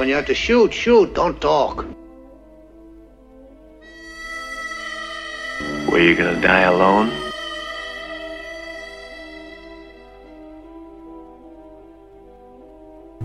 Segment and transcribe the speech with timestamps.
[0.00, 1.84] When you have to shoot, shoot, don't talk.
[5.90, 7.12] Were you gonna die alone?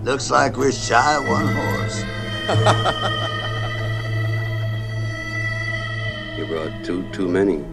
[0.04, 2.04] Looks like we're shy of one horse.
[6.36, 7.64] You brought two too many.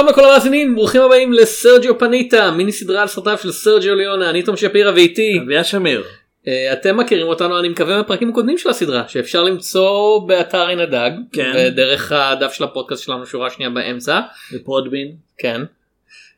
[0.00, 4.42] שלום לכל המאזינים ברוכים הבאים לסרג'יו פניטה מיני סדרה על סרטיו של סרג'יו ליונה אני
[4.42, 6.04] תום שפירא ואיתי אביה שמיר.
[6.48, 11.10] אה, אתם מכירים אותנו אני מקווה בפרקים הקודמים של הסדרה שאפשר למצוא באתר עין הדג
[11.32, 11.52] כן.
[11.54, 14.20] ודרך הדף של הפודקאסט שלנו שורה שנייה באמצע
[14.52, 15.12] בפרודבין.
[15.38, 15.62] כן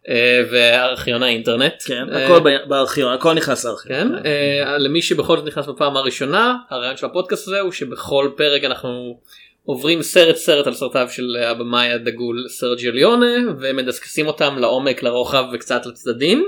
[0.09, 2.07] אה, וארכיון האינטרנט כן.
[2.13, 3.99] אה, הכל בארכיון הכל נכנס לארכיון.
[3.99, 8.65] כן אה, למי שבכל זאת נכנס בפעם הראשונה הרעיון של הפודקאסט הזה הוא שבכל פרק
[8.65, 9.19] אנחנו
[9.65, 15.87] עוברים סרט סרט על סרטיו של הבמאי הדגול סרג'יו ליונה ומדסקסים אותם לעומק לרוחב וקצת
[15.87, 16.45] לצדדים.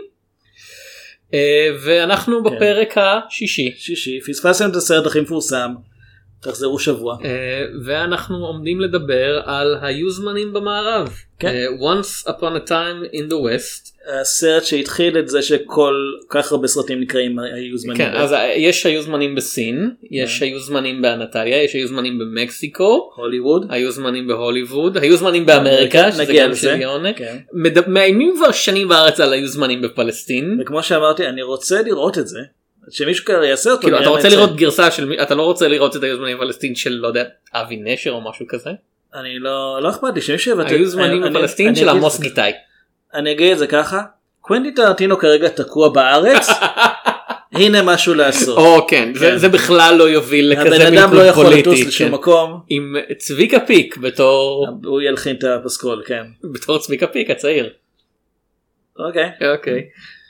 [1.34, 2.56] אה, ואנחנו כן.
[2.56, 5.74] בפרק השישי שישי פספסתם את הסרט הכי מפורסם.
[6.44, 7.16] תחזרו שבוע.
[7.24, 11.08] אה, ואנחנו עומדים לדבר על היו זמנים במערב.
[11.38, 11.48] כן.
[11.48, 13.94] אה, once upon a time in the west.
[14.20, 15.94] הסרט שהתחיל את זה שכל
[16.28, 17.96] כך הרבה סרטים נקראים היו זמנים.
[17.96, 20.44] כן, אז אה, יש היו זמנים בסין, יש כן.
[20.44, 23.10] היו זמנים באנטליה, יש היו זמנים במקסיקו.
[23.16, 23.66] הוליווד.
[23.70, 27.12] היו זמנים בהוליווד, היו זמנים באמריקה, שזה גם יונה.
[27.12, 27.36] כן.
[27.86, 30.58] מאיימים כבר שנים בארץ על היו זמנים בפלסטין.
[30.60, 32.40] וכמו שאמרתי אני רוצה לראות את זה.
[32.90, 33.82] שמישהו כזה יעשה אותו.
[33.82, 34.28] כאילו אתה רוצה.
[34.28, 37.24] לראות גרסה של מי, אתה לא רוצה לראות את היו זמנים בפלסטין של לא יודע
[37.54, 38.70] אבי נשר או משהו כזה.
[39.14, 40.74] אני לא לא אכפת לי שמישהו יבטא.
[40.74, 42.52] היו זמנים אני של עמוס גיטאי.
[43.14, 44.02] אני אגיד את זה ככה.
[44.40, 46.48] קוונטי טרנטינו כרגע תקוע בארץ.
[47.52, 48.58] הנה משהו לעשות.
[48.58, 49.36] או כן, זה- כן.
[49.38, 51.84] זה בכלל לא יוביל לכזה הבן אדם לא יכול לטוס פוליטי.
[51.88, 52.14] לשום כן.
[52.14, 52.60] מקום.
[52.68, 56.24] עם צביקה פיק בתור הוא ילחין את הפסקול כן.
[56.52, 57.70] בתור צביקה פיק הצעיר.
[58.98, 59.30] אוקיי.
[59.52, 59.82] אוקיי.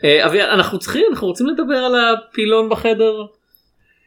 [0.04, 3.22] אה, אביעד אנחנו צריכים אנחנו רוצים לדבר על הפילון בחדר.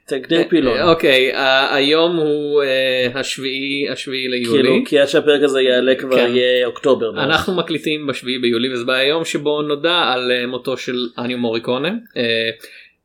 [0.08, 0.82] תגדיר פילון.
[0.82, 4.64] אוקיי ה- היום הוא אה, השביעי השביעי ליולי.
[4.64, 6.32] כאילו כי עד שהפרק הזה יעלה כבר כן.
[6.36, 7.24] יהיה אוקטובר.
[7.24, 11.90] אנחנו מקליטים בשביעי ביולי וזה היום שבו נודע על אה, מותו של אניו מוריקונה.
[12.18, 12.50] אה,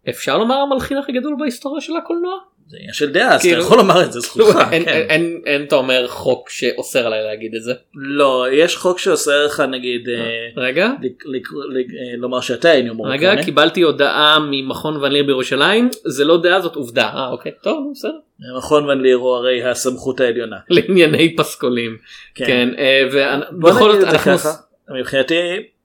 [0.08, 2.38] אפשר לומר המלחין הכי גדול בהיסטוריה של הקולנוע?
[2.72, 4.58] זה עניין של דעה אז אתה כאילו- יכול לומר את זה זכותך.
[4.72, 5.06] אין- כן.
[5.46, 7.72] אין- אתה אומר חוק שאוסר עליי להגיד את זה.
[7.94, 10.86] לא יש חוק שאוסר לך נגיד אה, רגע.
[10.86, 13.08] אה, לומר שאתה אין הומור.
[13.08, 17.92] רגע קיבלתי הודעה ממכון ון ליר בירושלים זה לא דעה זאת עובדה אה אוקיי טוב
[17.94, 18.12] בסדר
[18.58, 20.56] מכון ון ליר הוא הרי הסמכות העליונה.
[20.70, 21.96] לענייני פסקולים
[22.34, 22.44] כן.
[22.46, 23.02] כן אה,
[23.52, 24.32] ובכל זאת אנחנו.
[24.98, 25.34] מבחינתי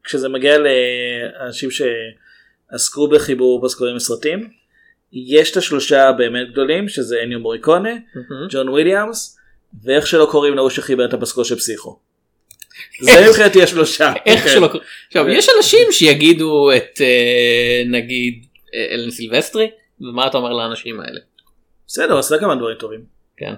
[0.03, 4.49] כשזה מגיע לאנשים שעסקו בחיבור פסקולים לסרטים
[5.25, 8.47] יש את השלושה באמת גדולים שזה אניו מוריקונה מהמם.
[8.49, 9.37] ג'ון וויליאמס
[9.83, 11.99] ואיך שלא קוראים להוא שחיבר את הפסקול של פסיכו.
[13.01, 14.13] זה מבחינתי השלושה.
[14.25, 14.49] איך כן.
[14.49, 14.69] שלא
[15.07, 18.45] עכשיו יש אנשים שיגידו את אה, נגיד
[18.75, 19.69] אה, אלן סילבסטרי
[20.01, 21.19] ומה אתה אומר לאנשים האלה.
[21.87, 23.01] בסדר עשה כמה דברים טובים.
[23.37, 23.53] כן.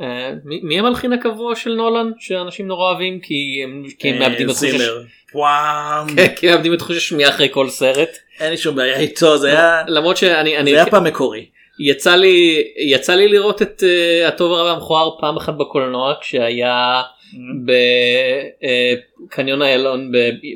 [0.00, 4.64] אה, מי המלחין הקבוע של נולן שאנשים נורא אוהבים כי הם מאבדים את חוש.
[5.34, 6.16] וואם.
[6.16, 9.48] כן, כי מאבדים את חוש השמיעה אחרי כל סרט אין לי שום בעיה איתו זה
[9.48, 11.46] היה למרות שאני זה היה פעם מקורי.
[11.78, 17.02] יצא לי יצא לי לראות את אה, הטוב הרע והמכוער פעם אחת בקולנוע כשהיה
[19.28, 20.12] בקניון איילון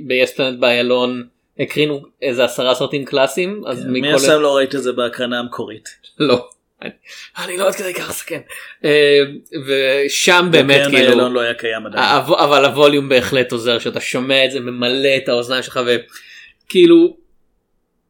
[0.06, 1.24] ביספלנט באיילון
[1.58, 5.88] הקרינו איזה עשרה סרטים קלאסיים אז מן מכל הסתם לא ראית את זה בהקרנה המקורית.
[6.18, 6.48] לא.
[7.38, 8.40] אני- לא עד כדי כך זקן.
[8.84, 9.20] אה,
[9.66, 12.04] ושם באמת כאילו לא היה קיים עדיין.
[12.38, 17.16] אבל הווליום בהחלט עוזר שאתה שומע את זה ממלא את האוזניים שלך וכאילו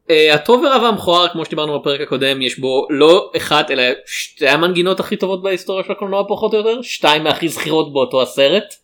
[0.09, 4.99] אה, הטוב ורע והמכוער כמו שדיברנו בפרק הקודם יש בו לא אחת אלא שתי המנגינות
[4.99, 8.75] הכי טובות בהיסטוריה של הקולנוע פחות או יותר שתיים מהכי זכירות באותו הסרט.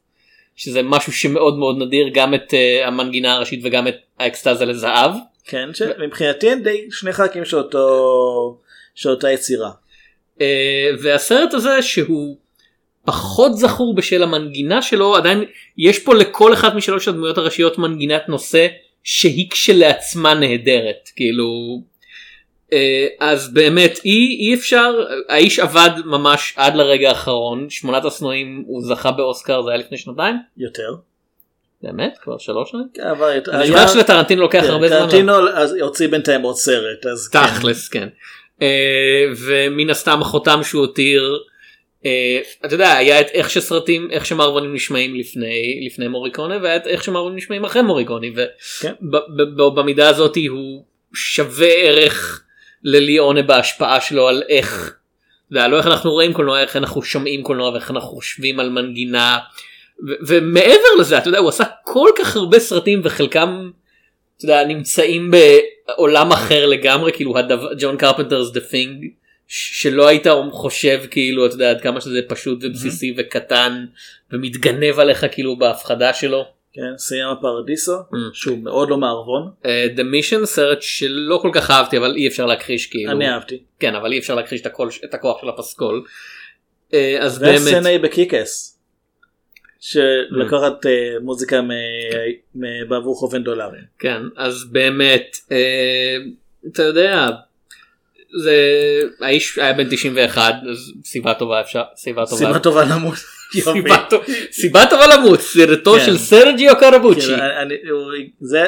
[0.55, 5.11] שזה משהו שמאוד מאוד נדיר גם את אה, המנגינה הראשית וגם את האקסטזה לזהב.
[5.45, 8.58] כן שמבחינתי הם די שני חלקים של אותו
[8.95, 9.72] של אותה יצירה.
[10.41, 12.37] אה, והסרט הזה שהוא
[13.05, 15.43] פחות זכור בשל המנגינה שלו עדיין
[15.78, 18.67] יש פה לכל אחת משלוש הדמויות הראשיות מנגינת נושא
[19.03, 21.81] שהיא כשלעצמה נהדרת כאילו
[22.73, 24.93] אה, אז באמת אי, אי אפשר
[25.29, 30.35] האיש עבד ממש עד לרגע האחרון שמונת השנואים הוא זכה באוסקר זה היה לפני שנתיים
[30.57, 30.96] יותר.
[31.81, 32.87] באמת כבר שלוש שנים.
[32.93, 34.97] כן, אבל אני זוכר שלטרנטינו לוקח כן, הרבה זמן.
[34.97, 35.34] טרנטינו
[35.81, 37.39] הוציא בינתיים עוד סרט אז כן.
[37.47, 38.07] תכלס כן.
[38.63, 41.39] אה, ומן הסתם החותם שהוא הותיר
[42.05, 46.87] אה, אתה יודע היה את איך שסרטים איך שמערבונים נשמעים לפני לפני מוריקוני והיה את
[46.87, 48.33] איך שמערבונים נשמעים אחרי מוריקוני
[48.81, 48.93] כן.
[49.57, 52.43] ובמידה הזאת הוא שווה ערך
[52.83, 54.95] לליאונה בהשפעה שלו על איך.
[55.51, 59.37] לא איך אנחנו רואים קולנוע איך אנחנו שומעים קולנוע ואיך אנחנו חושבים על מנגינה
[60.27, 63.69] ומעבר לזה אתה יודע הוא עשה כל כך הרבה סרטים וחלקם
[64.43, 67.34] אתה יודע, נמצאים בעולם אחר לגמרי כאילו
[67.79, 69.05] John Carpenter's The Thing
[69.47, 73.85] שלא היית חושב כאילו אתה יודע עד כמה שזה פשוט ובסיסי וקטן
[74.31, 76.45] ומתגנב עליך כאילו בהפחדה שלו.
[76.73, 78.16] כן, סיימה פרדיסו, Mm.
[78.34, 82.46] שהוא מאוד לא מערבון, אה, The Mission סרט שלא כל כך אהבתי אבל אי אפשר
[82.46, 83.57] להכחיש כאילו אני אהבתי.
[83.79, 86.03] כן אבל אי אפשר להכחיש את, הקול, את הכוח של הפסקול.
[86.93, 88.72] אה, אז באמת והסצנה היא בקיקס,
[89.85, 90.91] שלקחת אה,
[91.22, 91.59] מוזיקה
[92.88, 93.82] בעבור חובן דולרים.
[94.00, 96.18] כן אז באמת אה,
[96.72, 97.30] אתה יודע
[98.44, 98.56] זה
[99.22, 103.14] האיש היה בן 91 אז סיבה טובה אפשר סיבה טובה סיבה טובה למות.
[103.74, 106.06] סיבה טוב- סיבה טובה למות סרטו כן.
[106.06, 107.32] של סרג'יו קרבוצ'י
[107.90, 108.12] הוא-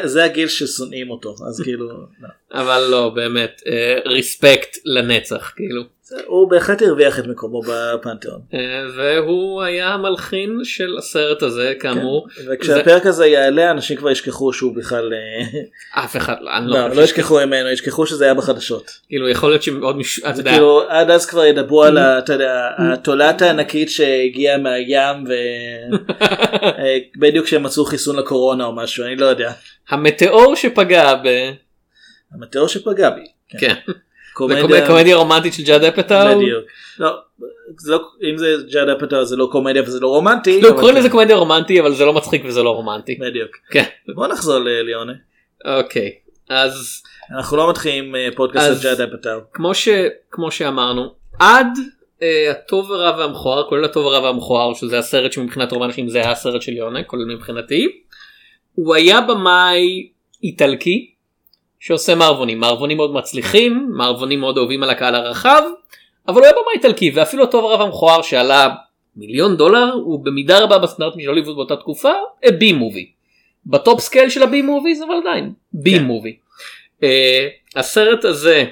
[0.07, 1.87] זה- הגיל ששונאים אותו, אז כאילו,
[2.21, 2.27] לא.
[2.51, 3.61] אבל לא באמת
[4.05, 5.83] ריספקט לנצח כאילו
[6.25, 8.41] הוא בהחלט הרוויח את מקומו בפנתיאון.
[8.53, 8.59] אה,
[8.95, 15.13] והוא היה המלחין של הסרט הזה כאמור וכשהפרק הזה יעלה אנשים כבר ישכחו שהוא בכלל,
[15.13, 15.59] אה,
[16.03, 18.91] אף אחד לא, אני לא, לא, לא ישכחו ממנו, ישכחו שזה היה בחדשות.
[19.07, 21.97] כאילו יכול להיות שעוד מישהו אתה יודע כאילו עד אז כבר ידברו על
[22.29, 25.23] יודע, התולעת הענקית שהגיעה מהים
[27.17, 29.51] ובדיוק כשהם מצאו חיסון לקורונה או משהו אני לא יודע.
[29.89, 31.27] המטאור שפגע ב...
[32.33, 33.25] המטאור שפגע בי.
[33.59, 33.73] כן.
[34.35, 36.37] קומדיה- קומדיה רומנטית של ג'אד אפטאו.
[36.39, 36.65] בדיוק.
[36.99, 37.09] לא,
[37.85, 37.99] לא,
[38.31, 40.61] אם זה ג'אד אפטאו זה לא קומדיה וזה לא רומנטי.
[40.61, 40.99] לא, קוראים כן.
[40.99, 43.15] לזה קומדיה רומנטי אבל זה לא מצחיק וזה לא רומנטי.
[43.15, 43.51] בדיוק.
[43.71, 43.83] כן.
[44.15, 45.13] בוא נחזור לליונה.
[45.65, 46.11] אוקיי.
[46.49, 47.01] אז
[47.37, 49.39] אנחנו לא מתחילים אה, פודקאסט על ג'אד אפטאו.
[49.53, 49.87] כמו ש...
[50.31, 51.67] כמו שאמרנו עד
[52.21, 56.31] אה, הטוב הרע והמכוער כולל הטוב הרע והמכוער שזה הסרט שמבחינת רוב האנשים זה היה
[56.31, 57.87] הסרט של יונה כולל מבחינתי.
[58.75, 60.09] הוא היה במאי
[60.43, 61.11] איטלקי
[61.85, 65.61] שעושה מערבונים מערבונים מאוד מצליחים מערבונים מאוד אוהבים על הקהל הרחב
[66.27, 68.69] אבל הוא היה במאי איטלקי ואפילו הטוב הרע והמכוער שעלה
[69.15, 72.11] מיליון דולר הוא במידה רבה בסטנדרטים של הוליווד באותה תקופה
[72.59, 73.11] B movie.
[73.65, 76.37] ב top scale של ה B movies אבל עדיין B movie.
[77.03, 78.65] אה, הסרט הזה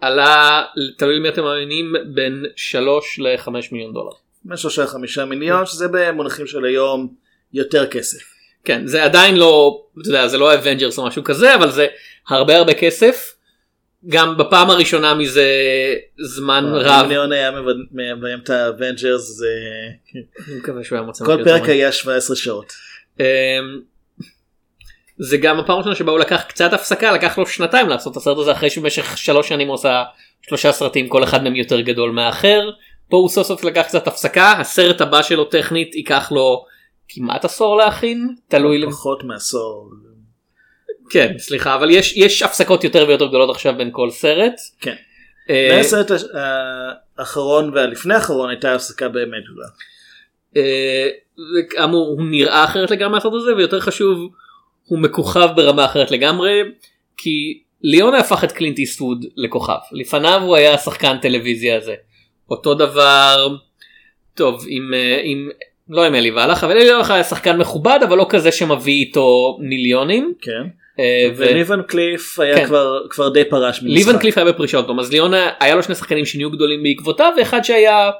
[0.00, 0.62] עלה
[0.98, 4.12] תלוי למי אתם מאמינים בין 3 ל-5 מיליון דולר.
[4.44, 7.08] בין שלושה לחמישה מיליון שזה במונחים של היום
[7.52, 8.36] יותר כסף.
[8.64, 11.86] כן זה עדיין לא אתה יודע, זה לא אבנג'רס או משהו כזה אבל זה
[12.28, 13.32] הרבה הרבה כסף.
[14.08, 15.44] גם בפעם הראשונה מזה
[16.18, 17.02] זמן רב.
[17.06, 19.46] מיליון היה מביים- את האבנג'רס זה
[20.48, 22.72] אני מקווה שהוא היה מוצא כל פרק היה 17 שעות.
[23.20, 23.24] אמ,
[25.18, 28.38] זה גם הפעם הראשונה שבה הוא לקח קצת הפסקה לקח לו שנתיים לעשות את הסרט
[28.38, 30.04] הזה אחרי שבמשך שלוש שנים הוא עושה
[30.42, 32.60] שלושה סרטים כל אחד מהם יותר גדול מהאחר.
[33.08, 36.64] פה הוא סוף סוף לקח קצת הפסקה הסרט הבא שלו טכנית ייקח לו
[37.08, 39.90] כמעט עשור להכין תלוי למ- פחות מעשור.
[41.10, 44.52] כן סליחה אבל יש יש הפסקות יותר ויותר גדולות עכשיו בין כל סרט.
[44.80, 44.94] כן.
[45.50, 46.24] אה, מהסרט הש-
[47.18, 49.66] האחרון והלפני האחרון הייתה הפסקה באמת גדולה.
[50.56, 51.08] אה,
[51.70, 54.18] כאמור הוא נראה אחרת לגמרי מהסרט הזה ויותר חשוב
[54.84, 56.60] הוא מכוכב ברמה אחרת לגמרי
[57.16, 61.94] כי ליאונה הפך את קלינט איסטווד לכוכב לפניו הוא היה שחקן טלוויזיה הזה
[62.50, 63.56] אותו דבר
[64.34, 65.48] טוב עם אה, עם
[65.88, 69.58] לא עם אלי והלך אבל אלי והלך היה שחקן מכובד אבל לא כזה שמביא איתו
[69.60, 70.34] מיליונים.
[70.40, 70.66] כן.
[70.98, 72.66] אה, וליבן קליף היה כן.
[72.66, 74.06] כבר כבר די פרש ממשחק.
[74.06, 77.32] ליבן קליף היה בפרישה עוד פעם אז ליאונה היה לו שני שחקנים שנהיו גדולים בעקבותיו
[77.38, 78.10] ואחד שהיה.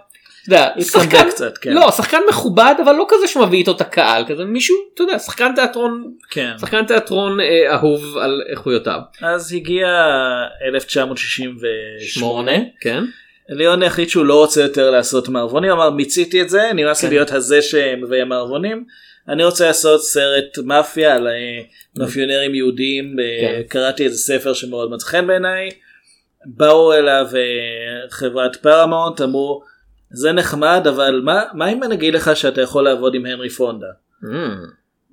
[0.48, 1.72] אתה יודע, שחקן, קצת, כן.
[1.72, 5.54] לא שחקן מכובד אבל לא כזה שמביא איתו את הקהל כזה מישהו אתה יודע שחקן
[5.54, 6.52] תיאטרון כן.
[6.60, 9.00] שחקן תיאטרון אה, אהוב על איכויותיו.
[9.22, 9.86] אז הגיע
[10.74, 12.52] 1968.
[12.80, 13.04] כן.
[13.48, 17.14] ליאון החליט שהוא לא רוצה יותר לעשות מערבונים אמר מיציתי את זה נמאס לי כן.
[17.14, 18.84] להיות הזה שמביים מערבונים.
[19.28, 21.60] אני רוצה לעשות סרט מאפיה על אה,
[21.96, 23.62] מאפיונרים יהודים כן.
[23.68, 25.70] קראתי איזה ספר שמאוד מצא חן בעיניי.
[26.46, 29.62] באו אליו אה, חברת פרמונט אמרו
[30.10, 33.86] זה נחמד אבל מה מה אם אני אגיד לך שאתה יכול לעבוד עם הנרי פונדה.
[34.22, 34.26] Mm.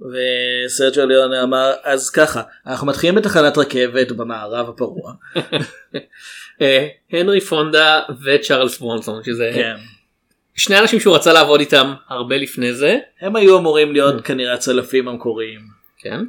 [0.02, 5.14] וסרג'ו ליאון אמר אז ככה אנחנו מתחילים בתחנת רכבת במערב הפרוע.
[6.62, 9.76] אה, הנרי פונדה וצ'ארלס ברונסון שזה כן.
[10.56, 12.98] שני אנשים שהוא רצה לעבוד איתם הרבה לפני זה.
[13.22, 15.60] הם היו אמורים להיות כנראה הצלפים המקוריים.
[16.00, 16.20] כן.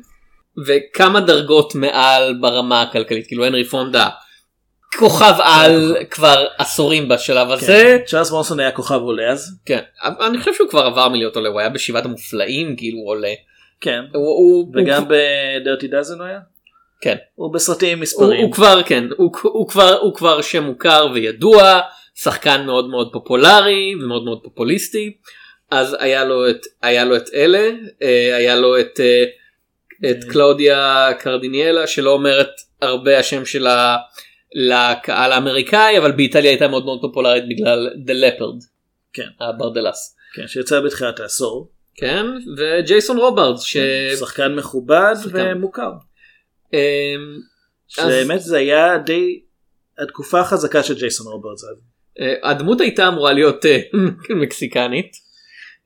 [0.66, 4.08] וכמה דרגות מעל ברמה הכלכלית כאילו הנרי פונדה
[4.98, 7.66] כוכב על כבר עשורים בשלב הזה.
[7.66, 7.98] כן.
[8.06, 9.58] צ'ארלס מונסון היה כוכב עולה אז.
[9.66, 9.80] כן.
[10.26, 13.32] אני חושב שהוא כבר עבר מלהיות עולה הוא היה בשבעת המופלאים כאילו הוא עולה.
[13.80, 14.04] כן.
[14.74, 16.38] וגם בדרטי דאזן הוא היה?
[17.00, 17.16] כן.
[17.34, 18.44] הוא בסרטים מספרים.
[18.44, 19.04] הוא כבר כן
[20.02, 21.80] הוא כבר שם מוכר וידוע
[22.14, 25.16] שחקן מאוד מאוד פופולרי ומאוד מאוד פופוליסטי
[25.70, 27.70] אז היה לו את היה לו את אלה
[28.02, 29.24] אה, היה לו את אה,
[30.10, 32.50] את קלאודיה קרדיניאלה שלא אומרת
[32.82, 33.96] הרבה השם שלה
[34.54, 38.64] לקהל האמריקאי אבל באיטליה הייתה מאוד מאוד פופולרית בגלל The Leopard
[39.12, 39.28] כן.
[39.40, 41.70] הברדלס כן, שיצא בתחילת העשור.
[41.96, 43.76] כן וג'ייסון רוברדס ש...
[44.18, 45.52] שחקן מכובד שחקן.
[45.56, 45.92] ומוכר.
[46.72, 46.78] אמ,
[47.98, 49.42] אז- שבאמת זה היה די
[49.98, 51.26] התקופה החזקה של ג'ייסון.
[51.26, 51.93] אה,
[52.42, 53.78] הדמות הייתה אמורה להיות אה,
[54.42, 55.24] מקסיקנית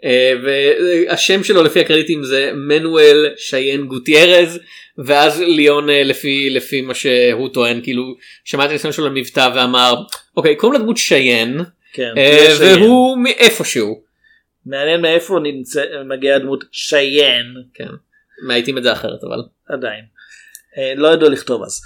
[0.04, 4.58] אה, והשם שלו לפי הקרדיטים זה מנואל שיין גוטיירז
[4.99, 9.94] ואז ליאון אה, לפי לפי מה שהוא טוען כאילו שמעתי את השם שלו במבטא ואמר
[10.37, 11.61] אוקיי קוראים לדמות שיין
[11.92, 12.82] כן, אה, יש שיין.
[12.82, 14.02] והוא מאיפשהו
[14.66, 17.88] מעניין מאיפה נמצא מגיעה הדמות שיין כן
[18.47, 20.04] מעיטים את זה אחרת אבל עדיין.
[20.78, 21.80] אה, לא ידעו לכתוב אז.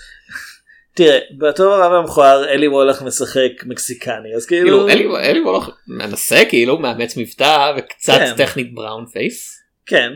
[0.94, 6.42] תראה בתור הרב המכוער אלי וולך משחק מקסיקני אז כאילו כאילו אלי אלי וולך מנסה
[6.48, 8.34] כאילו מאמץ מבטא וקצת כן.
[8.36, 10.12] טכנית בראון פייס כן.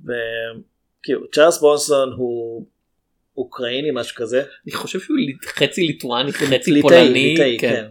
[0.00, 2.66] וכאילו צ'ארלס בונסון הוא
[3.36, 4.42] אוקראיני משהו כזה.
[4.66, 7.70] אני חושב שהוא חצי ליטואני חצי פולני ליטאי, כן.
[7.70, 7.86] כן.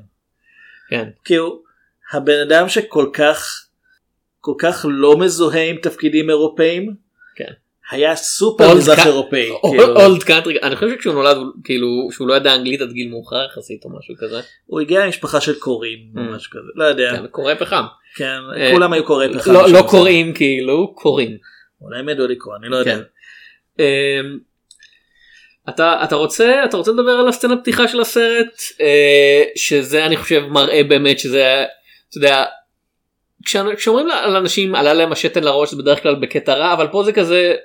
[0.90, 1.10] כן.
[1.26, 1.64] כאילו
[2.12, 3.68] הבן אדם שכל כך
[4.40, 6.96] כל כך לא מזוהה עם תפקידים אירופאים.
[7.92, 9.50] היה סופר מזרח אירופאי.
[9.72, 10.02] כאילו.
[10.02, 13.86] אולד קאנטרי אני חושב שכשהוא נולד כאילו שהוא לא ידע אנגלית עד גיל מאוחר יחסית
[13.86, 16.36] או משהו כזה הוא הגיע ממשפחה של קוראים או Mm.
[16.36, 17.84] משהו כזה לא יודע כן, קורא פחם
[18.16, 19.52] כן אה, כולם היו קוראי פחם.
[19.52, 19.82] לא שם לא.
[19.90, 21.38] קוראים כאילו קוראים
[21.82, 22.96] אולי הם ידעו לקרוא אני לא יודע.
[22.96, 23.02] כן.
[23.80, 24.40] אמ,
[25.70, 30.44] אתה אתה רוצה אתה רוצה לדבר על הסצנה פתיחה של הסרט אה, שזה אני חושב
[30.50, 31.64] מראה באמת שזה
[32.10, 32.46] אתה יודע
[33.78, 37.56] כשאומרים לאנשים עלה להם השתן לראש זה בדרך כלל בקטע רע אבל פה זה כזה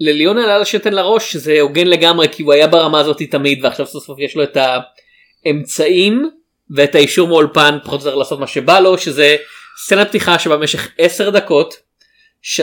[0.00, 4.04] לליון עלה לשתן לראש שזה הוגן לגמרי כי הוא היה ברמה הזאת תמיד ועכשיו סוף
[4.04, 4.56] סוף יש לו את
[5.46, 6.30] האמצעים
[6.70, 9.36] ואת האישור מאולפן פחות או יותר לעשות מה שבא לו שזה
[9.84, 11.74] סצנת פתיחה שבמשך 10 דקות
[12.42, 12.60] ש...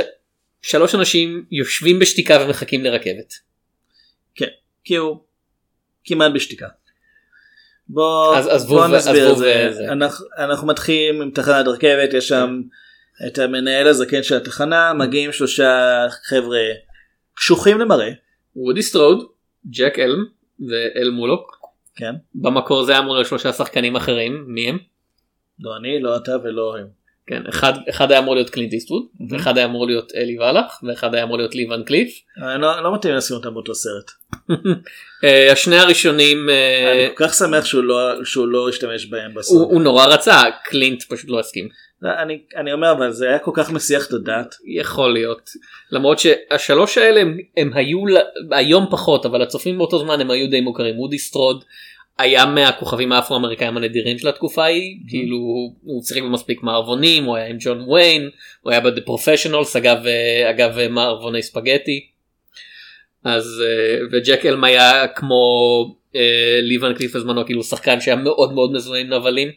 [0.62, 3.34] שלוש אנשים יושבים בשתיקה ומחכים לרכבת.
[4.84, 5.24] כאילו
[6.06, 6.67] כמעט בשתיקה.
[7.88, 9.67] בוא, אז עזבו בוא נסביר את זה.
[9.72, 9.91] וזה.
[9.91, 12.62] אנחנו, אנחנו מתחילים עם תחנת רכבת יש שם
[13.27, 16.60] את המנהל הזקן של התחנה מגיעים שלושה חבר'ה
[17.38, 18.10] קשוחים למראה.
[18.56, 19.27] וודי סטרוד,
[19.70, 20.25] ג'ק אלם
[20.60, 21.58] ואל מולוק.
[21.96, 22.15] כן.
[22.36, 24.77] במקור זה היה אמור להיות שלושה שחקנים אחרים מי הם?
[25.60, 26.88] לא אני לא אתה ולא הם.
[27.27, 29.03] כן אחד אחד היה אמור להיות קלינט איסטווד
[29.36, 32.22] אחד היה אמור להיות אלי וואלך ואחד היה אמור להיות לי ואן קליף.
[32.53, 34.12] אני לא, לא מתאים לשים אותם באותו סרט.
[35.24, 39.58] אה, השני הראשונים אה, אני כל כך שמח שהוא לא, שהוא לא השתמש בהם בסוף.
[39.58, 41.70] הוא הוא נורא רצה קלינט פשוט לא הסכים.
[42.04, 44.56] אני, אני אומר אבל זה היה כל כך מסיח את הדעת.
[44.66, 45.50] יכול להיות.
[45.92, 48.00] למרות שהשלוש האלה הם, הם היו
[48.51, 51.00] היום פחות אבל הצופים באותו זמן הם היו די מוכרים.
[51.00, 51.63] וודי סטרוד
[52.18, 54.98] היה מהכוכבים האפרו-אמריקאים הנדירים של התקופה ההיא.
[55.10, 55.38] כאילו
[55.84, 58.30] הוא- שיחק במספיק מערבונים הוא היה עם ג'ון ויין
[58.62, 62.08] הוא היה ב-The Professionals אגב אה, אגב אה, מערבוני ספגטי.
[63.24, 65.38] אז אה, וג'ק אלם היה כמו
[66.16, 69.48] אה, ליבן קליף בזמנו כאילו שחקן שהיה מאוד מאוד מזוהה עם נבלים.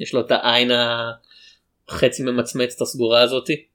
[0.00, 0.70] יש לו את העין
[1.88, 3.66] החצי ממצמצת הסגורה הזאתי.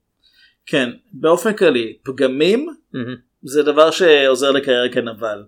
[0.65, 3.15] כן באופן כללי פגמים מהמם.
[3.43, 5.43] זה דבר שעוזר לקריירה כנבל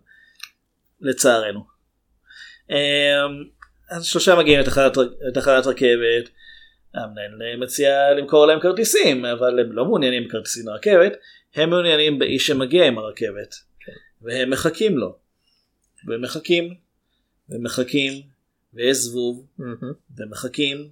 [1.01, 1.63] לצערנו.
[2.69, 2.75] אמ,
[3.89, 4.97] אז שלושה מגיעים לתחנת,
[5.67, 6.29] רכבת
[6.93, 11.13] המנהל מציע למכור להם כרטיסים אבל הם לא מעוניינים בכרטיסים לרכבת
[11.55, 13.55] הם מעוניינים באיש שמגיע עם הרכבת
[14.21, 15.17] והם מחכים לו
[16.07, 16.73] והם מחכים
[17.49, 18.21] ומחכים
[18.73, 19.93] ויש זבוב מהמם.
[20.17, 20.89] ומחכים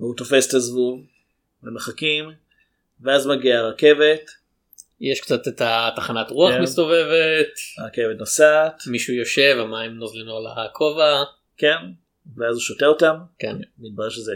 [0.00, 1.00] והוא תופס את הזבוב
[1.62, 2.30] ומחכים
[3.00, 4.30] ואז מגיעה הרכבת
[5.00, 6.62] יש קצת את התחנת רוח כן.
[6.62, 11.22] מסתובבת, הרכבת נוסעת מישהו יושב, המים נוזלים לו על הכובע,
[11.56, 11.76] כן
[12.36, 13.56] ואז הוא שותה אותם כן.
[13.78, 14.32] מתברר שזה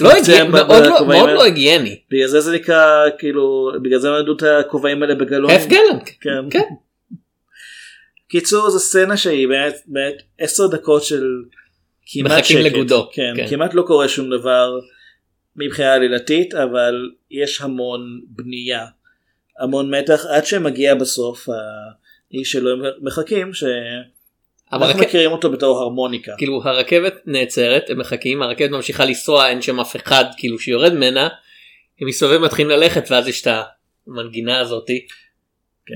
[0.00, 0.10] לא
[0.48, 1.30] ב- מאוד לא- מאוד.
[1.30, 2.00] לא הגיוני.
[2.10, 5.56] בגלל זה זה נקרא כאילו בגלל זה למדו את הכובעים האלה בגלונים.
[5.56, 6.10] הף גלנט.
[6.20, 6.50] כן.
[6.50, 6.74] כן.
[8.28, 11.24] קיצור זו סצנה שהיא באמת באמת עשר דקות של
[12.24, 12.72] מחכים שקט.
[12.72, 13.08] לגודו.
[13.12, 13.46] כן, כן.
[13.48, 14.78] כמעט לא קורה שום דבר
[15.56, 18.86] מבחינה עלילתית אבל יש המון בנייה
[19.58, 25.78] המון מתח עד שמגיע בסוף האיש שלו הם מחכים אבל שאנחנו הרכ- מכירים אותו בתור
[25.78, 26.34] הרמוניקה.
[26.38, 31.28] כאילו הרכבת נעצרת, הם מחכים, הרכבת ממשיכה לנסוע, אין שם אף אחד כאילו שיורד ממנה,
[32.00, 33.48] הם מסתובבים מתחילים ללכת ואז יש את
[34.06, 35.06] המנגינה הזאתי.
[35.86, 35.94] כן,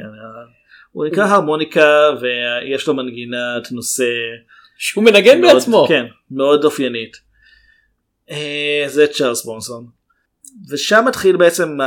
[0.92, 4.04] הוא נקרא הרמוניקה ויש לו מנגינת נושא
[4.78, 5.86] שהוא מנגן מאוד- בעצמו.
[5.88, 7.16] כן, מאוד אופיינית.
[8.30, 9.86] אה, זה צ'ארלס בונסון.
[10.70, 11.78] ושם מתחיל בעצם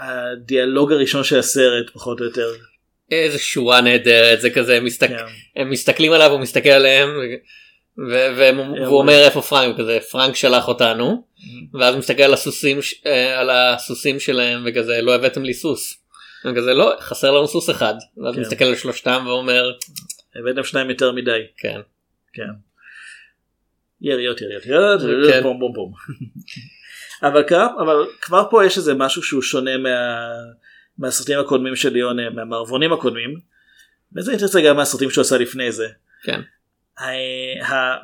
[0.00, 2.52] הדיאלוג הראשון של הסרט פחות או יותר.
[3.10, 5.08] איזה שורה נהדרת, זה כזה, הם, מסתק...
[5.08, 5.24] כן.
[5.56, 7.20] הם מסתכלים עליו, הוא מסתכל עליהם, ו...
[8.10, 8.36] ו...
[8.36, 8.72] והם...
[8.72, 11.24] והוא אומר איפה פרנק, כזה פרנק שלח אותנו,
[11.74, 15.94] ואז הוא מסתכל על הסוסים, ש- אה, על הסוסים שלהם וכזה לא הבאתם לי סוס.
[16.44, 17.94] הם כזה לא חסר לנו סוס אחד
[18.24, 18.40] ואז כן.
[18.40, 19.72] מסתכל על שלושתם ואומר
[20.36, 21.40] הבאתם שניים יותר מדי.
[21.58, 21.80] כן
[22.32, 22.48] כן.
[24.00, 25.00] יריות יריות יריות
[25.32, 25.42] כן.
[25.42, 25.92] בום בום בום.
[27.22, 29.88] אבל, כבר, אבל כבר פה יש איזה משהו שהוא שונה מה,
[30.98, 33.38] מהסרטים הקודמים של ליאון, מהמערבונים הקודמים.
[34.16, 35.88] וזה אינטרסט גם מהסרטים שהוא עשה לפני זה.
[36.22, 36.40] כן.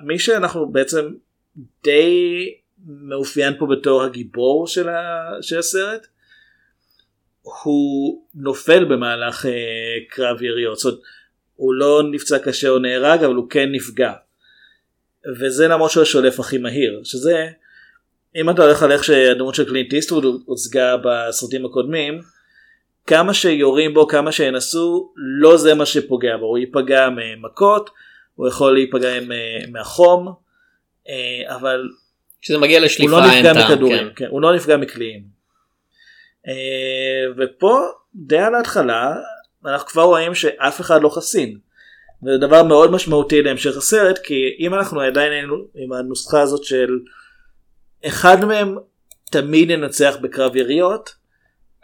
[0.03, 1.09] מי שאנחנו בעצם
[1.85, 2.55] די
[2.87, 6.07] מאופיין פה בתור הגיבור של, ה- של הסרט
[7.43, 9.53] הוא נופל במהלך אה,
[10.09, 10.79] קרב יריות.
[10.79, 11.07] זאת אומרת,
[11.59, 14.13] הוא לא נפצע קשה או נהרג אבל הוא כן נפגע.
[15.41, 17.49] וזה למרות שהוא השולף הכי מהיר שזה
[18.37, 22.21] אם אתה הולך על איך שהדמות של קלינט איסטווד הוצגה בסרטים הקודמים
[23.07, 27.91] כמה שיורים בו כמה שינסו לא זה מה שפוגע בו הוא ייפגע ממכות
[28.35, 29.09] הוא יכול להיפגע
[29.69, 30.35] מהחום
[31.09, 31.89] אה, אבל
[32.41, 33.73] כשזה מגיע הוא לשליפה לא אין נפגע טעם.
[33.73, 34.15] מכדורים, כן.
[34.17, 34.27] כן.
[34.31, 35.23] הוא לא נפגע מקליעים.
[36.49, 37.81] אה, ופה
[38.15, 39.17] די על ההתחלה
[39.69, 41.59] אנחנו כבר רואים שאף אחד לא חסין.
[42.23, 46.99] וזה דבר מאוד משמעותי להמשך הסרט כי אם אנחנו עדיין היינו עם הנוסחה הזאת של
[48.07, 48.77] אחד מהם
[49.31, 51.15] תמיד ינצח בקרב יריות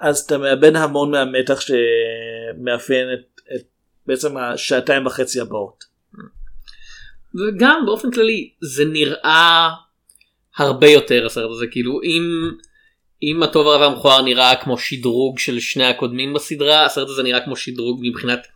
[0.00, 3.62] אז אתה מאבד המון מהמתח שמאפיין את, את
[4.07, 5.85] בעצם השעתיים וחצי הבאות.
[7.35, 9.71] וגם באופן כללי זה נראה
[10.57, 12.50] הרבה יותר הסרט הזה כאילו אם
[13.31, 17.57] אם הטוב הרע והמכוער נראה כמו שדרוג של שני הקודמים בסדרה הסרט הזה נראה כמו
[17.57, 18.47] שדרוג מבחינת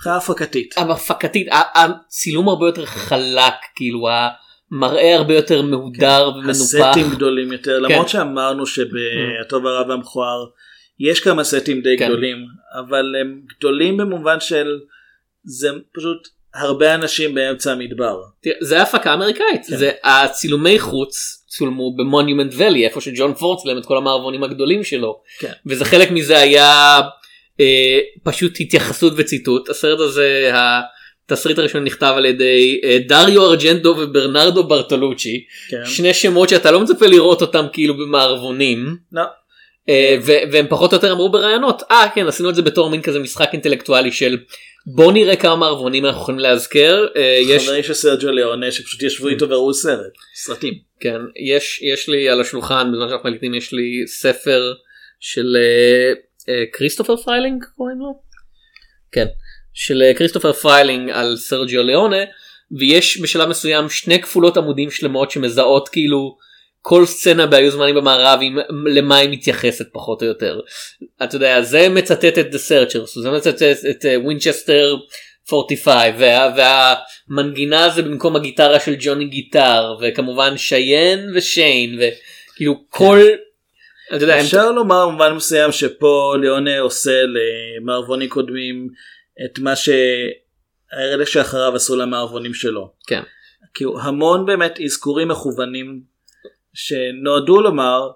[0.00, 0.74] מבחינה הפקתית.
[0.78, 4.08] הפקתית הצילום הרבה יותר חלק כאילו
[4.72, 6.60] המראה הרבה יותר מהודר ומנופח.
[6.60, 7.92] הסטים גדולים יותר כן.
[7.92, 10.46] למרות שאמרנו שבהטוב הרע והמכוער
[11.00, 12.06] יש כמה סטים די כן.
[12.06, 12.36] גדולים
[12.78, 14.78] אבל הם גדולים במובן של
[15.44, 18.20] זה פשוט הרבה אנשים באמצע המדבר.
[18.42, 19.76] תראה, זה הפקה אמריקאית כן.
[19.76, 25.20] זה הצילומי חוץ צולמו במונומנט ואלי איפה שג'ון פורד צילם את כל המערבונים הגדולים שלו
[25.38, 25.52] כן.
[25.66, 27.00] וזה חלק מזה היה
[27.60, 34.64] אה, פשוט התייחסות וציטוט הסרט הזה התסריט הראשון נכתב על ידי אה, דריו ארג'נטו וברנרדו
[34.64, 35.84] ברטולוצ'י כן.
[35.84, 39.22] שני שמות שאתה לא מצפה לראות אותם כאילו במערבונים לא.
[39.88, 40.16] אה,
[40.52, 43.48] והם פחות או יותר אמרו בראיונות אה כן עשינו את זה בתור מין כזה משחק
[43.52, 44.38] אינטלקטואלי של
[44.86, 49.28] בוא נראה כמה מערבונים אנחנו יכולים להזכר אה, יש חברים של סרג'יו ליאונה שפשוט ישבו
[49.28, 50.12] איתו וראו סרט.
[50.34, 50.74] סרטים.
[51.00, 54.72] כן יש יש לי על השולחן בזמן שאנחנו מקליטים יש לי ספר
[55.20, 56.12] של אה,
[56.48, 58.20] אה, כריסטופר פריילינג קוראים לו?
[59.12, 59.26] כן
[59.74, 62.24] של אה, כריסטופר פריילינג על סרג'יו ליאונה
[62.78, 66.36] ויש בשלב מסוים שני כפולות עמודים שלמות שמזהות כאילו
[66.82, 70.60] כל סצנה בהיו זמנים במערב עם למה היא מתייחסת פחות או יותר.
[71.22, 74.96] אתה יודע זה מצטט את The Searchers זה מצטט את ווינצ'סטר
[75.52, 76.54] 45 וה,
[77.28, 83.18] והמנגינה זה במקום הגיטרה של ג'וני גיטר וכמובן Shane ושיין וכאילו כל.
[84.16, 87.20] אתה יודע, הם- אפשר לומר במובן מסוים שפה ליאונה עושה
[87.80, 88.88] למערבונים קודמים
[89.44, 92.92] את מה שהאלה שאחריו עשו למערבונים שלו.
[93.06, 93.22] כן.
[93.74, 96.09] כאילו המון באמת אזכורים מכוונים
[96.74, 98.10] שנועדו לומר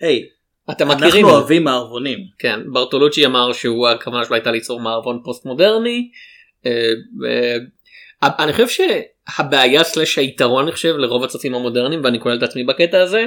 [0.00, 0.26] היי
[0.70, 1.34] אתם מכירים אנחנו זה.
[1.34, 2.18] אוהבים מערבונים.
[2.38, 6.10] כן ברטולוצ'י אמר שהוא הכוונה שלו הייתה ליצור מערבון פוסט מודרני.
[6.66, 6.70] אה,
[8.22, 12.64] אה, אני חושב שהבעיה סלש היתרון אני חושב לרוב הצופים המודרניים ואני כולל את עצמי
[12.64, 13.26] בקטע הזה.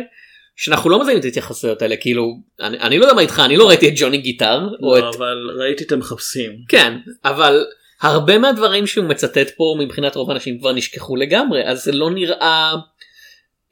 [0.55, 3.67] שאנחנו לא מזהים את ההתייחסויות האלה כאילו אני, אני לא יודע מה איתך אני לא
[3.67, 6.51] ראיתי את ג'וני גיטר או את לא, אבל ראיתי את המחפשים.
[6.69, 7.65] כן אבל
[8.01, 12.73] הרבה מהדברים שהוא מצטט פה מבחינת רוב האנשים כבר נשכחו לגמרי אז זה לא נראה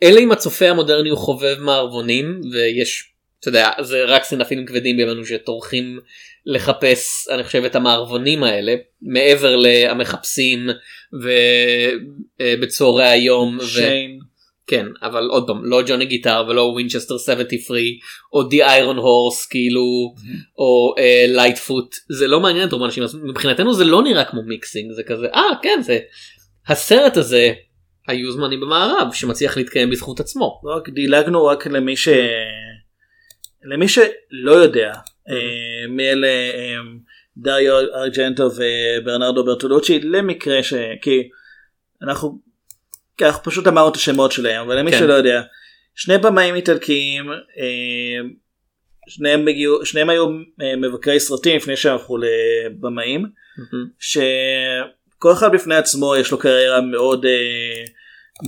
[0.03, 5.25] אלא אם הצופה המודרני הוא חובב מערבונים ויש אתה יודע זה רק סינפילים כבדים בימינו
[5.25, 5.99] שטורחים
[6.45, 10.69] לחפש אני חושב את המערבונים האלה מעבר למחפשים
[12.41, 13.57] ובצהרי היום.
[13.61, 13.65] ו...
[13.65, 14.19] שיין.
[14.67, 17.79] כן אבל עוד פעם לא ג'וני גיטר ולא ווינצ'סטר 73
[18.33, 20.13] או The Iron Horse כאילו
[20.57, 20.95] או
[21.27, 25.03] לייטפוט זה לא מעניין את רוב האנשים אז מבחינתנו זה לא נראה כמו מיקסינג זה
[25.03, 25.99] כזה אה כן זה
[26.67, 27.53] הסרט הזה
[28.07, 30.61] היו זמנים במערב שמצליח להתקיים בזכות עצמו.
[30.63, 32.07] לא רק דילגנו רק למי ש...
[33.63, 34.93] למי שלא יודע
[35.29, 36.77] אה, מי אלה אה,
[37.37, 40.73] דריו ארג'נטו וברנרדו ברטולוצ'י למקרה ש...
[41.01, 41.29] כי
[42.01, 42.39] אנחנו,
[43.21, 44.99] אנחנו פשוט אמרנו את השמות שלהם אבל למי כן.
[44.99, 45.41] שלא יודע
[45.95, 48.29] שני במאים איטלקיים אה,
[49.07, 50.27] שניהם, הגיעו, שניהם היו
[50.77, 53.25] מבקרי סרטים לפני שהלכו לבמאים
[55.23, 57.85] שכל אחד בפני עצמו יש לו קריירה מאוד אה,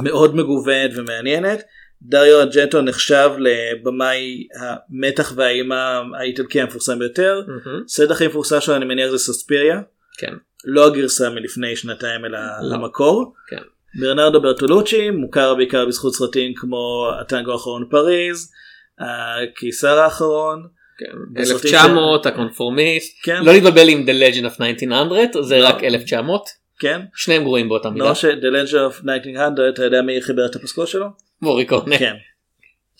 [0.03, 1.63] מאוד מגוונת ומעניינת.
[2.01, 7.41] דריו אג'נטו נחשב לבמאי המתח והאימה האיטלקי המפורסם ביותר.
[7.87, 9.81] סרט הכי מפורסם שלו אני מניח זה סוספיריה.
[10.17, 10.33] כן.
[10.65, 12.75] לא הגרסה מלפני שנתיים אלא לא.
[12.75, 13.33] המקור.
[13.47, 13.61] כן.
[13.99, 18.51] ברנרדו ברטולוצ'י מוכר בעיקר בזכות סרטים כמו הטנגו האחרון בפריז,
[18.99, 20.67] הקיסר האחרון.
[20.97, 21.41] כן.
[21.41, 23.43] בסרטים 1900 הקונפורמיסט כן.
[23.43, 25.67] לא להתבלבל עם The Legend of 1900 זה לא.
[25.67, 27.01] רק 1900 כן.
[27.15, 28.05] שניהם גרועים באותה מידה.
[28.05, 31.05] לא ש- The Legend of 1900 אתה יודע מי חיבר את הפסקול שלו?
[31.41, 31.97] מוריקונה.
[31.97, 32.13] כן.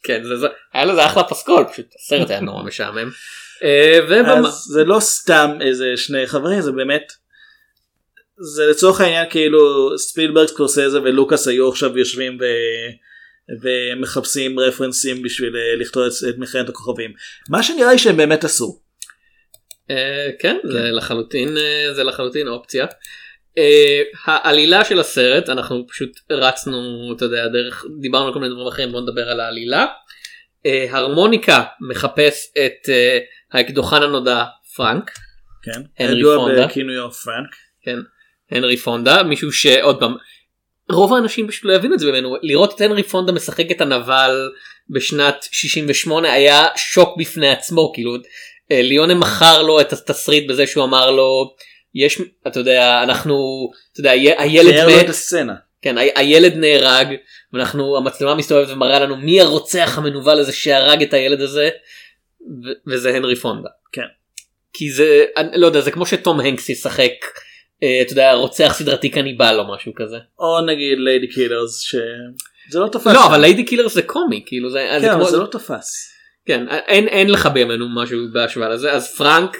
[0.03, 3.09] כן זה, זה היה לזה אחלה פסקול פשוט הסרט היה נורא משעמם.
[3.63, 3.99] אה,
[4.38, 7.11] אז זה לא סתם איזה שני חברים זה באמת.
[8.38, 12.45] זה לצורך העניין כאילו ספילברג סקורסזה ולוקאס היו עכשיו יושבים ו...
[13.61, 17.13] ומחפשים רפרנסים בשביל אה, לכתוב את, את מלחמת הכוכבים
[17.49, 18.79] מה שנראה לי שהם באמת עשו.
[19.91, 21.57] אה, כן זה לחלוטין
[21.95, 22.85] זה לחלוטין אופציה.
[23.58, 28.68] אה, העלילה של הסרט אנחנו פשוט רצנו אתה יודע דרך דיברנו על כל מיני דברים
[28.68, 29.86] אחרים בוא נדבר על העלילה.
[30.65, 33.20] אה, הרמוניקה מחפש את אה,
[33.52, 34.44] האקדוחן הנודע
[34.76, 35.12] פרנק
[35.63, 35.82] כן.
[36.00, 36.68] הנרי פונדה.
[36.68, 37.50] בכינויו פרנק.
[37.84, 38.00] כן
[38.52, 40.15] הנרי פונדה מישהו שעוד פעם
[40.91, 44.50] רוב האנשים פשוט לא יבינו את זה ממנו לראות את הנרי פונדה משחק את הנבל
[44.89, 48.15] בשנת 68 היה שוק בפני עצמו כאילו
[48.72, 51.56] ליונה מכר לו את התסריט בזה שהוא אמר לו
[51.95, 53.36] יש אתה יודע אנחנו
[53.91, 55.55] אתה יודע הילד מת הסצנה.
[55.81, 57.08] כן ה- הילד נהרג
[57.53, 61.69] ואנחנו המצלמה מסתובבת ומראה לנו מי הרוצח המנוול הזה שהרג את הילד הזה
[62.63, 63.69] ו- וזה הנרי פונדה.
[63.91, 64.01] כן.
[64.73, 67.12] כי זה אני לא יודע זה כמו שתום הנקס ישחק
[67.84, 70.17] אה, אתה יודע רוצח סדרתי קניבל או משהו כזה.
[70.39, 73.08] או נגיד Ladykillers שזה לא תפס.
[73.08, 76.12] לא אבל ליידי קילר זה קומי כאילו זה, כן זה כמו, זה לא תפס.
[76.45, 79.58] כן אין אין לך בימינו משהו בהשוואה לזה אז פרנק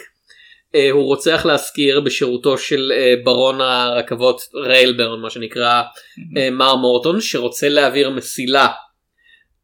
[0.92, 5.82] הוא רוצח להזכיר בשירותו של אה, ברון הרכבות rail baron מה שנקרא
[6.38, 8.68] אה, מר מורטון שרוצה להעביר מסילה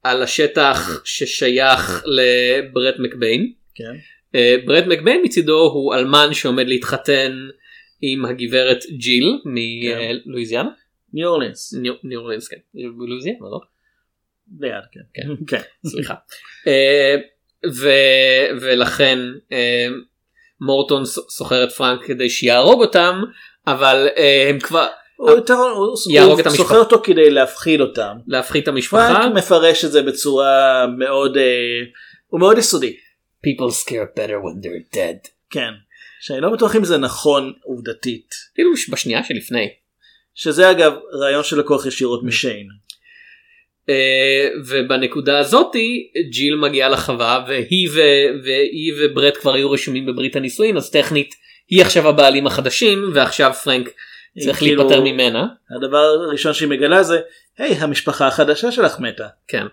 [0.04, 3.54] על השטח ששייך לברט מקביין.
[3.76, 3.94] כן.
[4.36, 7.32] אה, ברד מקביין מצידו הוא אלמן שעומד להתחתן
[8.02, 10.70] עם הגברת ג'יל מלואיזיאנה.
[11.14, 11.74] ניו אורלינס.
[12.04, 12.58] ניו אורלינס כן.
[13.08, 13.60] לואיזיאנה לא?
[14.60, 15.00] ליד כן.
[15.14, 15.28] כן.
[15.48, 15.90] כן.
[15.90, 16.14] סליחה.
[16.68, 17.16] אה,
[18.62, 19.20] ולכן
[19.52, 19.88] אה,
[20.62, 23.22] מורטון סוחר את פרנק כדי שיהרוג אותם
[23.68, 25.58] אבל אה, הם כבר הוא יותר
[26.10, 26.64] יהרוג את המשפחה.
[26.64, 28.18] סוחר אותו כדי להפחיד אותם.
[28.28, 29.14] להפחית את המשפחה.
[29.14, 31.44] פרנק מפרש את זה בצורה מאוד אה,
[32.28, 32.96] הוא מאוד יסודי.
[33.48, 35.30] people scare better when they're dead.
[35.50, 35.72] כן.
[36.22, 38.36] שאני לא בטוח אם זה נכון עובדתית.
[38.56, 39.70] כאילו בשנייה שלפני.
[40.36, 42.68] שזה אגב רעיון שלקוח ישירות משיין.
[43.90, 48.00] אה, ובנקודה הזאתי ג'יל מגיעה לחווה והיא, ו,
[48.44, 51.36] והיא וברט כבר היו רשומים בברית הנישואין אז טכנית
[51.70, 53.90] היא עכשיו הבעלים החדשים ועכשיו פרנק
[54.40, 55.46] צריך כאילו, להיפטר ממנה.
[55.76, 57.20] הדבר הראשון שהיא מגלה זה
[57.58, 59.28] היי המשפחה החדשה שלך מתה.
[59.48, 59.66] כן.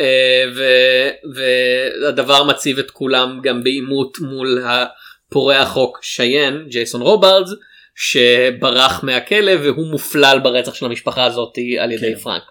[0.00, 7.50] אה, ו- והדבר מציב את כולם גם בעימות מול הפורע חוק שאיין ג'ייסון רוברדס
[7.94, 12.18] שברח מהכלא והוא מופלל ברצח של המשפחה הזאת על ידי כן.
[12.18, 12.42] פרנק.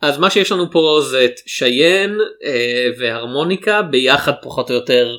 [0.00, 5.16] אז מה שיש לנו פה זה את שאיין אה, והרמוניקה ביחד פחות או יותר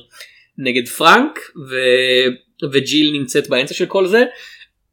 [0.58, 1.38] נגד פרנק
[1.70, 4.24] ו- וג'יל נמצאת באמצע של כל זה.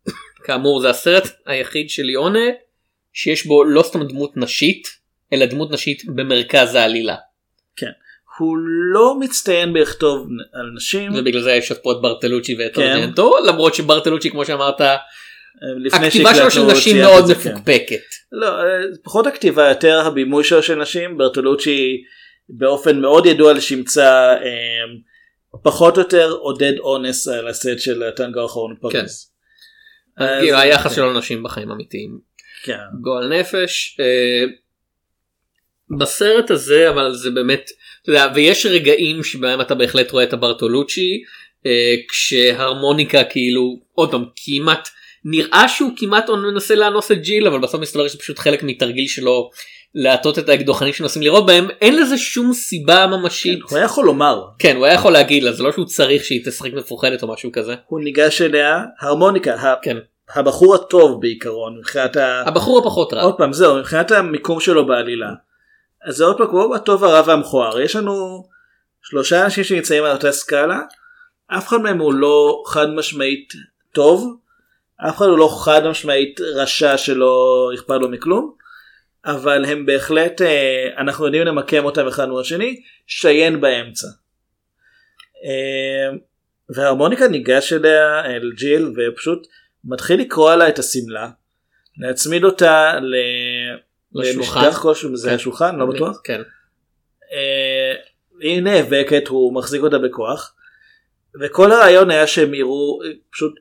[0.46, 2.46] כאמור זה הסרט היחיד של ליאונה
[3.14, 4.88] שיש בו לא סתם דמות נשית
[5.34, 7.16] אלא דמות נשית במרכז העלילה
[8.38, 8.58] הוא
[8.94, 11.12] לא מצטיין בכתוב על נשים.
[11.16, 12.82] ובגלל זה יש פה את ברטלוצ'י ואת כן.
[12.82, 14.82] ארגנטו למרות שברטלוצ'י כמו שאמרת
[15.94, 17.32] הכתיבה שלו של נשים מאוד כן.
[17.32, 18.02] מפוקפקת.
[18.32, 18.64] לא, אה,
[19.04, 22.04] פחות הכתיבה יותר הבימוי שלו של נשים ברטולוצ'י
[22.50, 28.76] באופן מאוד ידוע לשמצה אה, פחות או יותר עודד אונס על הסט של הטנגו האחרון
[28.78, 29.32] בפריז.
[30.18, 32.20] אז- כאילו, היחס שלו לנשים בחיים אמיתיים
[32.64, 32.78] כן.
[33.02, 33.98] גועל נפש.
[34.00, 34.44] אה,
[35.98, 37.70] בסרט הזה אבל זה באמת
[38.02, 41.24] אתה יודע, ויש רגעים שבהם אתה בהחלט רואה את הברטולוצ'י
[41.66, 44.90] אה, כשהרמוניקה כאילו עוד פעם כמעט
[45.30, 49.50] נראה שהוא כמעט מנסה לאנוס את ג'יל אבל בסוף מסתבר שזה פשוט חלק מתרגיל שלו
[49.96, 53.60] להטות את האקדוחנים שנוסעים לראות בהם אין לזה שום סיבה ממשית.
[53.70, 56.46] הוא היה יכול לומר כן הוא היה יכול להגיד לה זה לא שהוא צריך שהיא
[56.46, 57.76] תשחק מפוחדת או משהו כזה.
[57.88, 59.98] הוא ניגש אליה הרמוניקה ה- כן.
[60.36, 62.44] הבחור הטוב בעיקרון מבחינת ה...
[62.46, 63.22] הבחור הפחות רע.
[63.22, 65.28] עוד פעם זהו מבחינת המיקום שלו בעלילה.
[66.06, 68.44] אז זה עוד פעם כמו הטוב הרע והמכוער יש לנו
[69.04, 70.80] שלושה אנשים שנמצאים על אותה סקאלה
[71.48, 73.54] אף אחד מהם הוא לא חד משמעית
[73.92, 74.38] טוב
[74.98, 78.54] אף אחד הוא לא חד משמעית רשע שלא אכפת לו מכלום
[79.26, 84.08] אבל הם בהחלט אה, אנחנו יודעים למקם אותם אחד מול השני שיין באמצע.
[85.44, 86.18] אה,
[86.70, 89.48] וההרמוניקה ניגש אליה אל ג'יל ופשוט
[89.84, 91.30] מתחיל לקרוע לה את השמלה
[91.98, 93.16] להצמיד אותה ל...
[94.16, 95.36] למשטח כלשהו זה כן.
[95.36, 96.22] השולחן לא בטוח.
[96.24, 96.42] כן.
[97.34, 97.94] אה,
[98.40, 100.56] היא נאבקת הוא מחזיק אותה בכוח
[101.42, 103.00] וכל הרעיון היה שהם יראו
[103.32, 103.54] פשוט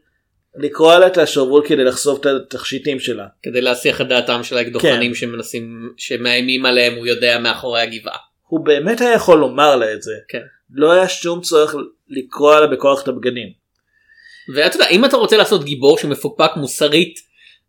[0.59, 3.27] לקרוע לה את השרוול כדי לחשוף את התכשיטים שלה.
[3.42, 5.14] כדי להסיח את דעתם של האקדוחנים כן.
[5.14, 8.16] שמנסים שמאיימים עליהם הוא יודע מאחורי הגבעה.
[8.47, 10.12] הוא באמת היה יכול לומר לה את זה.
[10.29, 10.42] כן.
[10.71, 11.75] לא היה שום צורך
[12.09, 13.49] לקרוע לה בכוח את הבגדים.
[14.55, 17.19] ואתה יודע אם אתה רוצה לעשות גיבור שמפוקפק מוסרית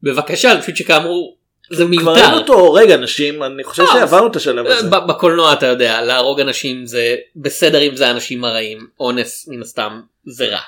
[0.04, 1.38] בבקשה פשוט שכאמור
[1.71, 2.12] זה כבר מיותר.
[2.12, 4.89] ראינו אותו הורג אנשים אני חושב אה, שעברנו את השלב הזה.
[4.89, 10.45] בקולנוע אתה יודע להרוג אנשים זה בסדר אם זה אנשים הרעים אונס מן הסתם זה
[10.47, 10.60] רע.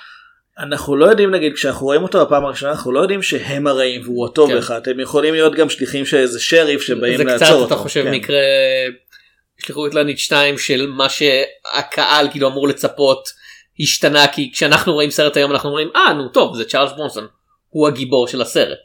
[0.60, 4.26] אנחנו לא יודעים נגיד כשאנחנו רואים אותו בפעם הראשונה אנחנו לא יודעים שהם הרעים והוא
[4.26, 4.58] הטוב כן.
[4.58, 7.66] אחד הם יכולים להיות גם שליחים של איזה שריף שבאים זה לעצור קצת אותו.
[7.68, 8.12] אתה חושב כן.
[8.12, 8.40] מקרה
[9.66, 13.30] שליחו את לניט 2 של מה שהקהל כאילו אמור לצפות
[13.80, 17.28] השתנה כי כשאנחנו רואים סרט היום אנחנו אומרים אה נו טוב זה צ'ארלס ברונסון
[17.70, 18.80] הוא הגיבור של הסרט.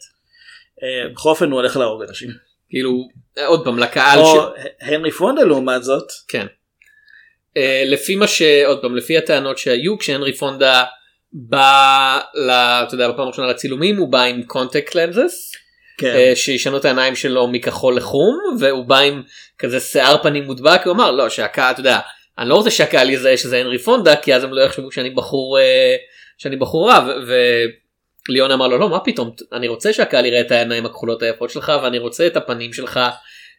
[0.83, 2.31] אה, בכל אופן הוא הולך להרוג אנשים.
[2.71, 3.09] כאילו
[3.47, 4.47] עוד פעם לקהל או.
[4.81, 6.47] הנרי פונדה לעומת זאת כן.
[7.57, 10.85] אה, לפי מה שעוד פעם לפי הטענות שהיו כשהנרי פונדה
[11.35, 12.51] בא ל...
[12.51, 15.53] אתה יודע בפעם הראשונה לצילומים הוא בא עם קונטקט לנזס
[15.99, 16.33] כן.
[16.35, 19.23] שישנו את העיניים שלו מכחול לחום והוא בא עם
[19.59, 21.99] כזה שיער פנים מודבק הוא אמר לא שהקהל אתה יודע
[22.39, 25.59] אני לא רוצה שהקהל יזהה שזה הנרי פונדה כי אז הם לא יחשבו שאני בחור
[25.59, 25.97] אה,
[26.39, 27.65] שאני בחור רע ו-
[28.29, 31.73] וליאון אמר לו לא מה פתאום אני רוצה שהקהל יראה את העיניים הכחולות היפות שלך
[31.83, 33.01] ואני רוצה את הפנים שלך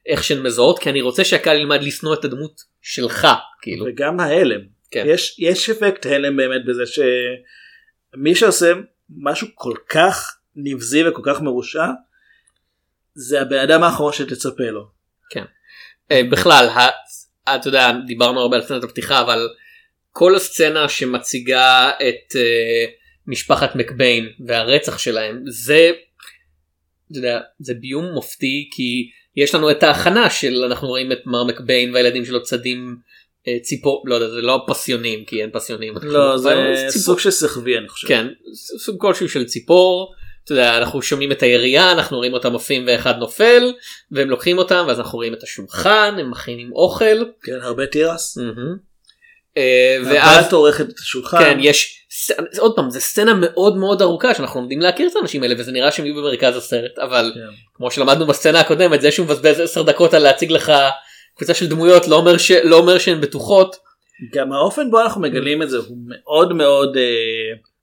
[0.07, 3.27] איך שהן מזהות כי אני רוצה שהקהל ילמד לשנוא את הדמות שלך
[3.61, 4.61] כאילו וגם ההלם.
[4.91, 5.03] כן.
[5.07, 6.83] יש יש אפקט הלם באמת בזה
[8.15, 8.73] שמי שעושה
[9.10, 11.86] משהו כל כך נבזי וכל כך מרושע
[13.13, 14.88] זה הבן אדם האחרון שתצפה לו.
[16.12, 16.67] אה, בכלל
[17.56, 19.49] אתה יודע דיברנו הרבה על סצנת הפתיחה אבל
[20.12, 22.86] כל הסצנה שמציגה את אה,
[23.28, 25.91] משפחת מקביין והרצח שלהם זה
[27.12, 31.43] אתה יודע, זה ביום מופתי כי יש לנו את ההכנה של אנחנו רואים את מר
[31.43, 32.97] מקביין והילדים שלו צדים
[33.62, 37.89] ציפור לא יודע זה לא פסיונים כי אין פסיונים לא זה סוג של סחבי אני
[37.89, 38.08] חושב.
[38.08, 38.27] כן
[38.79, 43.17] סוג כלשהו של ציפור אתה יודע אנחנו שומעים את הירייה אנחנו רואים אותם עפים ואחד
[43.17, 43.73] נופל
[44.12, 48.38] והם לוקחים אותם ואז אנחנו רואים את השולחן הם מכינים אוכל כן הרבה תירס.
[49.58, 51.39] אה, ואז עורכת את השולחן.
[51.39, 52.08] כן יש
[52.58, 55.91] עוד פעם זה סצנה מאוד מאוד ארוכה שאנחנו לומדים להכיר את האנשים האלה וזה נראה
[55.91, 57.39] שהם יהיו במרכז הסרט אבל כן.
[57.73, 60.71] כמו שלמדנו בסצנה הקודמת זה שהוא מבזבז 10 דקות על להציג לך
[61.37, 63.75] קבוצה של דמויות לא אומר ש- לא אומר שהן בטוחות
[64.33, 67.03] גם האופן בו אנחנו מגלים את זה הוא מאוד מאוד אה,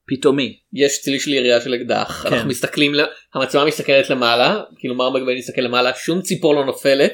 [0.07, 0.57] פתאומי.
[0.73, 2.35] יש צליל של ירייה של אקדח כן.
[2.35, 2.93] אנחנו מסתכלים
[3.35, 7.13] המצלמה מסתכלת למעלה כאילו מר מגביין מסתכל למעלה שום ציפור לא נופלת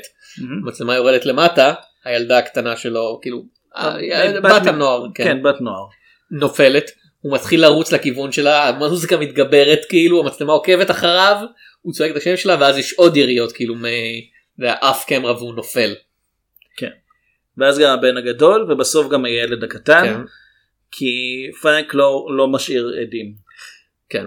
[0.64, 1.74] המצלמה יורדת למטה
[2.04, 3.42] הילדה הקטנה שלו כאילו
[3.74, 3.96] ה-
[4.42, 5.84] בת הנוער כן, כן בת נוער.
[6.30, 11.36] נופלת הוא מתחיל לרוץ לכיוון שלה המוזיקה מתגברת כאילו המצלמה עוקבת אחריו
[11.82, 13.74] הוא צועק את השם שלה ואז יש עוד יריות כאילו
[14.58, 15.94] מהאף קמרה והוא נופל.
[17.58, 20.02] ואז גם הבן הגדול ובסוף גם הילד הקטן.
[20.04, 20.20] כן,
[20.90, 21.12] כי
[21.62, 23.34] פרנק לא, לא משאיר עדים.
[24.08, 24.26] כן.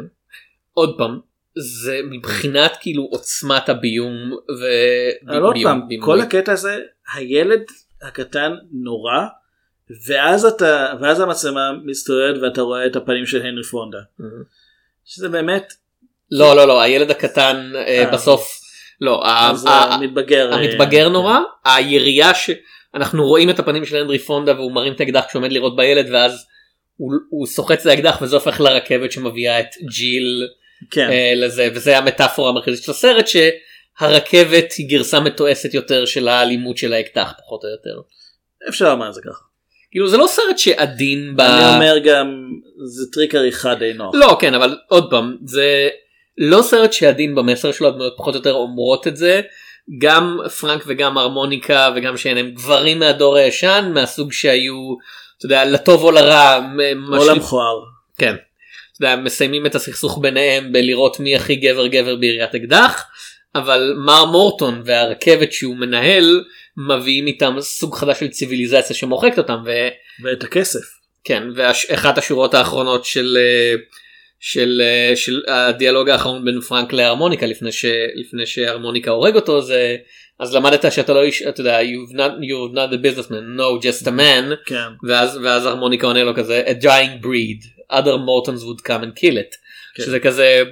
[0.73, 1.19] עוד פעם
[1.57, 4.65] זה מבחינת כאילו עוצמת הביום ו...
[5.27, 6.05] אבל עוד ביום- פעם, בימוי.
[6.05, 6.79] כל הקטע הזה,
[7.15, 7.61] הילד
[8.01, 9.21] הקטן נורא,
[10.07, 13.97] ואז אתה, ואז המצלמה מסתובבת ואתה רואה את הפנים של הנרי פונדה.
[15.05, 15.73] שזה באמת,
[16.31, 18.11] לא לא לא הילד הקטן אה, אה.
[18.13, 18.59] בסוף
[19.01, 20.51] לא ה- אז ה- המתבגר.
[20.53, 22.31] אה, המתבגר נורא הירייה
[22.93, 26.07] שאנחנו רואים את הפנים של הנדרי פונדה והוא מרים את האקדח כשהוא עומד לירות בילד
[26.11, 26.45] ואז
[26.97, 30.47] הוא, הוא סוחץ את האקדח וזה הופך לרכבת שמביאה את ג'יל
[30.91, 36.77] כן, אה, לזה וזה המטאפורה המרכזית של הסרט שהרכבת היא גרסה מתועסת יותר של האלימות
[36.77, 38.01] של האקדח פחות או יותר.
[38.69, 39.43] אפשר לומר את זה ככה.
[39.91, 41.41] כאילו זה לא סרט שעדין ב...
[41.41, 42.51] אני אומר גם,
[42.85, 44.15] זה טריק עריכה די נוח.
[44.15, 45.89] לא כן אבל עוד פעם זה
[46.37, 49.41] לא סרט שעדין במסר שלו הדמויות פחות או יותר אומרות את זה
[49.97, 54.95] גם פרנק וגם הרמוניקה וגם שהן הם גברים מהדור הישן מהסוג שהיו
[55.37, 56.59] אתה יודע לטוב או לרע
[57.17, 57.79] או למכוער.
[58.17, 58.35] כן.
[58.97, 63.03] אתה יודע, מסיימים את הסכסוך ביניהם בלראות מי הכי גבר גבר ביריית אקדח
[63.55, 66.43] אבל מר מורטון והרכבת שהוא מנהל
[66.77, 69.71] מביאים איתם סוג חדש של ציוויליזציה שמוחקת אותם ו...
[70.23, 71.01] ואת הכסף.
[71.23, 73.75] כן ואחת השורות האחרונות של אה,
[74.43, 77.85] של אה, של הדיאלוג האחרון בין פרנק להרמוניקה לפני ש...
[78.15, 79.97] לפני שהרמוניקה הורג אותו זה
[80.39, 84.07] אז למדת שאתה לא איש אתה יודע you've not, you're not a businessman no just
[84.07, 85.07] a man כן.
[85.07, 89.35] ואז ואז הרמוניקה עונה לו כזה a dying breed other mortons would come and kill
[89.35, 89.55] it
[89.95, 90.03] כן.
[90.03, 90.63] שזה כזה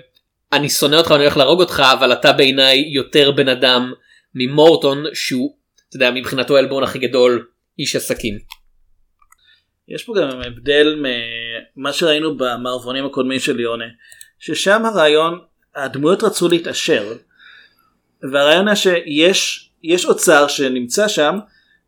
[0.53, 3.93] אני שונא אותך ואני הולך להרוג אותך אבל אתה בעיניי יותר בן אדם
[4.35, 5.55] ממורטון שהוא
[5.89, 7.45] אתה יודע מבחינתו העלבון הכי גדול
[7.79, 8.58] איש עסקים.
[9.89, 11.03] יש פה גם הבדל
[11.75, 13.85] ממה שראינו במערבונים הקודמים של ליונה,
[14.39, 15.39] ששם הרעיון,
[15.75, 17.13] הדמויות רצו להתעשר,
[18.31, 21.39] והרעיון היה שיש יש אוצר שנמצא שם,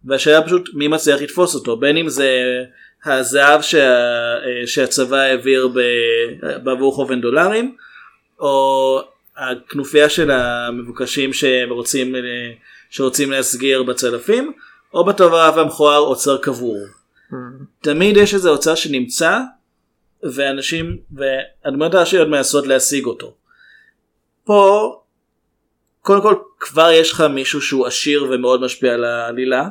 [0.05, 2.29] והשאלה פשוט מי מצליח לתפוס אותו, בין אם זה
[3.05, 3.95] הזהב שה,
[4.65, 5.69] שהצבא העביר
[6.63, 7.75] בעבור חובן דולרים,
[8.39, 9.01] או
[9.37, 12.15] הכנופיה של המבוקשים שרוצים,
[12.89, 14.53] שרוצים להסגיר בצלפים,
[14.93, 16.77] או בטוב הרב המכוער אוצר קבור.
[17.82, 19.39] תמיד יש איזה אוצר שנמצא
[20.24, 23.34] ואנשים והדמויות הראשיות מנסות להשיג אותו.
[24.44, 25.02] פה
[26.02, 29.70] קודם כל כבר יש לך מישהו שהוא עשיר ומאוד משפיע על העלילה.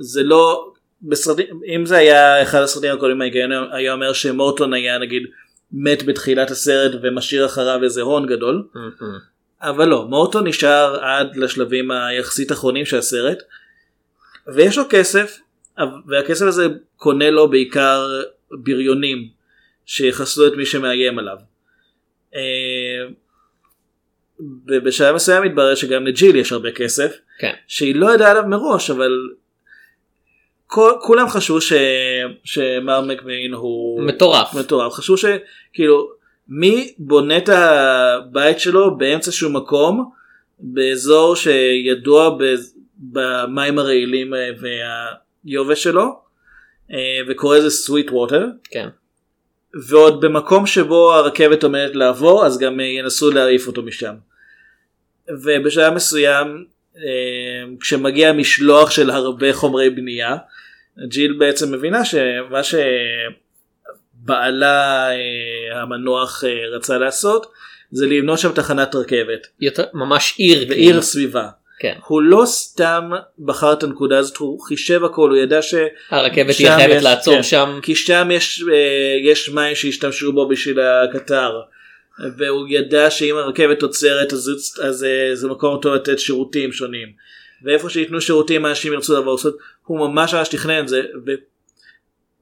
[0.00, 0.72] זה לא
[1.02, 1.46] בסרטים
[1.76, 5.22] אם זה היה אחד הסרטים הקודמים ההיגיון היה אומר שמורטון היה נגיד
[5.72, 8.66] מת בתחילת הסרט ומשאיר אחריו איזה הון גדול.
[9.62, 13.38] אבל לא מורטון נשאר עד לשלבים היחסית אחרונים של הסרט.
[14.46, 15.38] ויש לו כסף
[16.06, 19.28] והכסף הזה קונה לו בעיקר בריונים
[19.86, 21.36] שיחסלו את מי שמאיים עליו.
[22.34, 22.40] אה,
[24.66, 27.52] ובשלב מסוים מתברר שגם לג'יל יש הרבה כסף כן.
[27.66, 29.30] שהיא לא ידעה עליו מראש אבל
[30.66, 31.72] כל, כולם חשבו ש,
[32.44, 34.54] שמר מקמין הוא מטורף.
[34.54, 36.10] מטורף חשבו שכאילו
[36.48, 40.10] מי בונה את הבית שלו באמצע שהוא מקום
[40.58, 42.38] באזור שידוע
[42.98, 44.50] במים הרעילים אה,
[45.44, 46.20] והיובש שלו
[46.92, 48.88] אה, וקורא לזה סוויט ווטר כן.
[49.88, 54.14] ועוד במקום שבו הרכבת עומדת לעבור אז גם אה, ינסו להעיף אותו משם.
[55.28, 56.64] ובשלב מסוים
[56.96, 57.02] אה,
[57.80, 60.36] כשמגיע משלוח של הרבה חומרי בנייה
[61.08, 62.60] ג'יל בעצם מבינה שמה
[64.24, 65.08] שבעלה
[65.72, 67.52] המנוח רצה לעשות
[67.90, 70.58] זה לבנות שם תחנת רכבת יותר ממש עיר.
[70.68, 71.02] ועיר כאילו.
[71.02, 71.48] סביבה.
[71.80, 71.94] כן.
[72.06, 75.74] הוא לא סתם בחר את הנקודה הזאת הוא חישב הכל הוא ידע ש...
[76.10, 77.42] הרכבת תהיה חייבת יש- לעצור כן.
[77.42, 77.78] שם.
[77.82, 78.76] כי שם יש, אה,
[79.30, 81.60] יש מים שהשתמשו בו בשביל הקטר.
[82.36, 87.08] והוא ידע שאם הרכבת עוצרת אז, זה- אז אה, זה מקום טוב לתת שירותים שונים.
[87.64, 89.14] ואיפה שייתנו שירותים אנשים ירצו.
[89.14, 91.02] זאת אומרת, הוא ממש ממש תכנן את זה.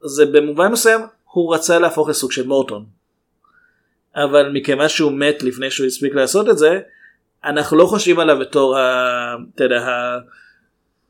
[0.03, 2.85] וזה במובן מסוים הוא רצה להפוך לסוג של מורטון.
[4.15, 6.79] אבל מכיוון שהוא מת לפני שהוא הספיק לעשות את זה
[7.45, 9.35] אנחנו לא חושבים עליו בתור ה...
[9.55, 9.85] אתה יודע.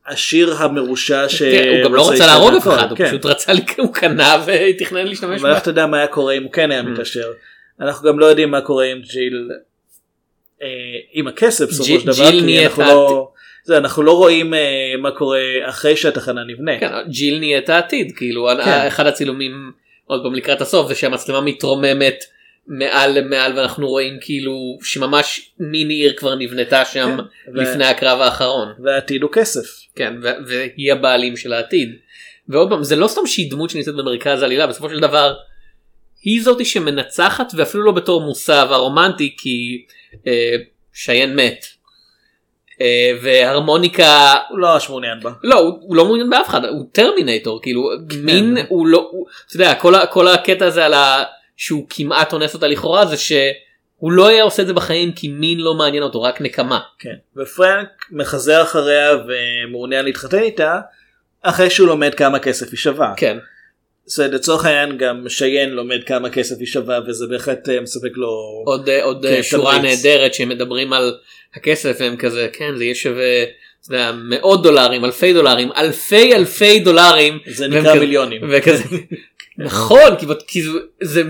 [0.06, 1.42] השיר המרושע ש...
[1.42, 3.08] כן, הוא גם לא רצה להרוג אף אחד, הוא כן.
[3.08, 5.62] פשוט רצה, הוא קנה ותכנן להשתמש אבל איך.
[5.62, 6.72] אתה יודע מה היה קורה אם הוא כן Mm.
[6.72, 7.32] היה מתעשר.
[7.80, 9.48] אנחנו גם לא יודעים מה קורה עם ג'יל
[10.62, 10.68] אה,
[11.12, 13.30] עם הכסף בסופו של דבר כי אנחנו לא
[13.64, 16.80] זה, אנחנו לא רואים אה, מה קורה אחרי שהתחנה נבנה.
[16.80, 18.86] כן, ג'יל נהיית העתיד, כאילו כן.
[18.86, 19.72] אחד הצילומים
[20.06, 22.24] עוד פעם לקראת הסוף זה שהמצלמה מתרוממת
[22.68, 28.20] מעל למעל ואנחנו רואים כאילו שממש מיני עיר כבר נבנתה שם כן, ו- לפני הקרב
[28.20, 28.68] האחרון.
[28.84, 29.66] והעתיד הוא כסף.
[29.94, 31.96] כן, ו- והיא הבעלים של העתיד.
[32.48, 35.34] ועוד פעם, זה לא סתם שהיא דמות שנמצאת במרכז העלילה, בסופו של דבר
[36.22, 39.84] היא זאתי שמנצחת ואפילו לא בתור מושא הרומנטי כי
[40.26, 40.56] אה,
[40.92, 41.64] שיין מת.
[42.80, 45.30] אה, והרמוניקה הוא לא ממש מעוניין בה.
[45.42, 47.90] לא הוא, הוא לא מעוניין באף אחד הוא טרמינטור כאילו
[48.22, 51.24] מין הוא לא הוא, אתה יודע כל, כל הקטע הזה על ה...
[51.58, 55.58] שהוא כמעט אונס אותה לכאורה זה שהוא לא היה עושה את זה בחיים כי מין
[55.58, 56.80] לא מעניין אותו רק נקמה.
[56.98, 57.14] כן.
[57.36, 60.80] ופרנק מחזר אחריה ומעוניין להתחתן איתה
[61.42, 63.12] אחרי שהוא לומד כמה כסף היא שווה.
[63.16, 63.38] כן.
[64.18, 68.28] אומרת, לצורך העניין גם שיין לומד כמה כסף היא שווה וזה בהחלט אה, מספק לו.
[68.66, 69.78] עוד עוד כן, אה, שורה.
[69.78, 71.14] נהדרת שהם מדברים על
[71.54, 73.44] הכסף והם כזה כן זה יהיה שווה
[73.90, 78.40] יודע, מאות דולרים אלפי דולרים אלפי אלפי דולרים זה נקרא מיליונים.
[78.50, 78.84] וכזה
[79.58, 80.16] נכון
[80.46, 80.62] כי,
[81.02, 81.22] זה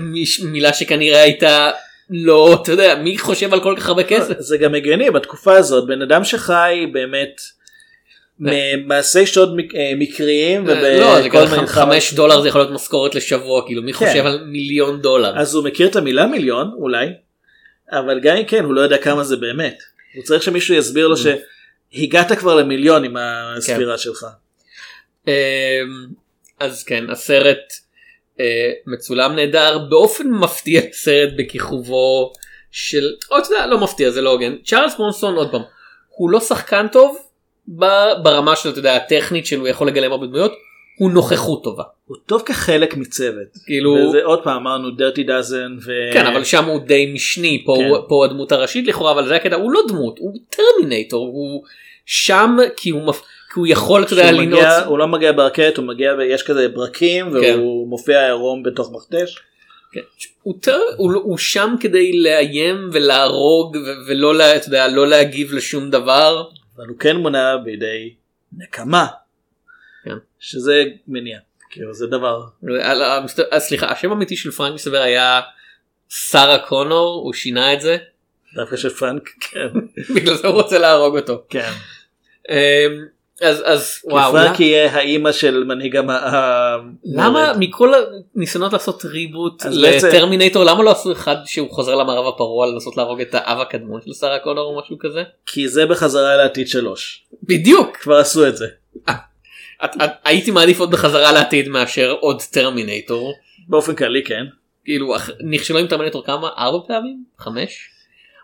[0.43, 1.71] מילה שכנראה הייתה
[2.09, 5.87] לא אתה יודע מי חושב על כל כך הרבה כסף זה גם הגיוני בתקופה הזאת
[5.87, 7.41] בן אדם שחי באמת
[8.39, 13.15] ממעשי שוד אה, מקריים לא זה ובכל כזה מיני חמש דולר זה יכול להיות משכורת
[13.15, 14.05] לשבוע כאילו מי כן.
[14.05, 17.07] חושב על מיליון דולר אז הוא מכיר את המילה מיליון אולי
[17.91, 19.77] אבל גם אם כן הוא לא יודע כמה זה באמת
[20.15, 21.09] הוא צריך שמישהו יסביר Mm.
[21.09, 24.25] לו שהגעת כבר למיליון עם הספירה שלך.
[25.27, 25.33] אמ,
[26.59, 27.79] אז כן הסרט אה,
[28.87, 32.33] מצולם נהדר באופן מפתיע סרט בכיכובו
[32.71, 35.61] של או אתה יודע לא מפתיע זה לא הוגן צ'ארלס מונסון עוד פעם
[36.09, 37.17] הוא לא שחקן טוב
[38.23, 40.53] ברמה של אתה יודע הטכנית שהוא יכול לגלם הרבה דמויות
[40.99, 43.47] הוא נוכחות טובה הוא טוב כחלק מצוות.
[43.65, 45.91] כאילו וזה עוד פעם אמרנו דרטי דאזן ו...
[46.13, 47.85] כן אבל שם הוא די משני פה כן.
[47.85, 51.63] הוא פה הדמות הראשית לכאורה אבל זה הקטע הוא לא דמות הוא טרמינטור הוא
[52.05, 53.21] שם כי הוא מפ...
[53.53, 57.25] כי הוא יכול אתה יודע לנעוץ הוא לא מגיע ברכבת הוא מגיע ויש כזה ברקים
[57.25, 57.35] כן.
[57.59, 59.37] והוא מופיע עירום בתוך מכתש.
[59.91, 59.99] כן.
[60.43, 65.07] הוא, טר, הוא, לא- הוא שם כדי לאיים ולהרוג ו- ולא לה, אתה יודע, לא
[65.07, 66.43] להגיב לשום דבר.
[66.75, 68.13] אבל הוא כן מונע בידי
[68.57, 69.07] נקמה.
[70.05, 70.15] כן.
[70.39, 71.39] שזה מניע.
[71.69, 72.41] כאילו זה דבר.
[72.81, 73.01] על-
[73.51, 75.41] אה, סליחה השם האמיתי של פרנק מסתבר היה
[76.09, 77.97] שרה קונור הוא שינה את זה
[78.55, 79.29] דווקא של פרנק.
[79.39, 79.67] כן.
[80.15, 81.43] בגלל זה הוא רוצה להרוג אותו.
[81.49, 81.71] כן.
[83.41, 86.09] אז אז וואו למה- יהיה האימא של מנהיג המ...
[87.05, 87.53] למה.
[87.59, 87.93] מכל
[88.35, 93.29] הניסיונות לעשות ריבוט לטרמינטור למה לא עשו אחד שהוא חוזר למערב הפרוע לנסות להרוג את
[93.35, 95.23] האב הקדמון של שרה קונור או משהו כזה?
[95.45, 97.23] כי זה בחזרה לעתיד שלוש.
[97.43, 97.97] בדיוק.
[97.97, 98.67] כבר עשו את זה.
[99.85, 99.89] את-
[100.25, 103.33] הייתי מעדיף עוד בחזרה לעתיד מאשר עוד טרמינטור.
[103.67, 104.45] באופן כללי כן.
[104.85, 105.15] כאילו
[105.49, 106.49] נכשלו עם טרמינטור כמה?
[106.57, 107.23] ארבע פעמים?
[107.39, 107.89] חמש?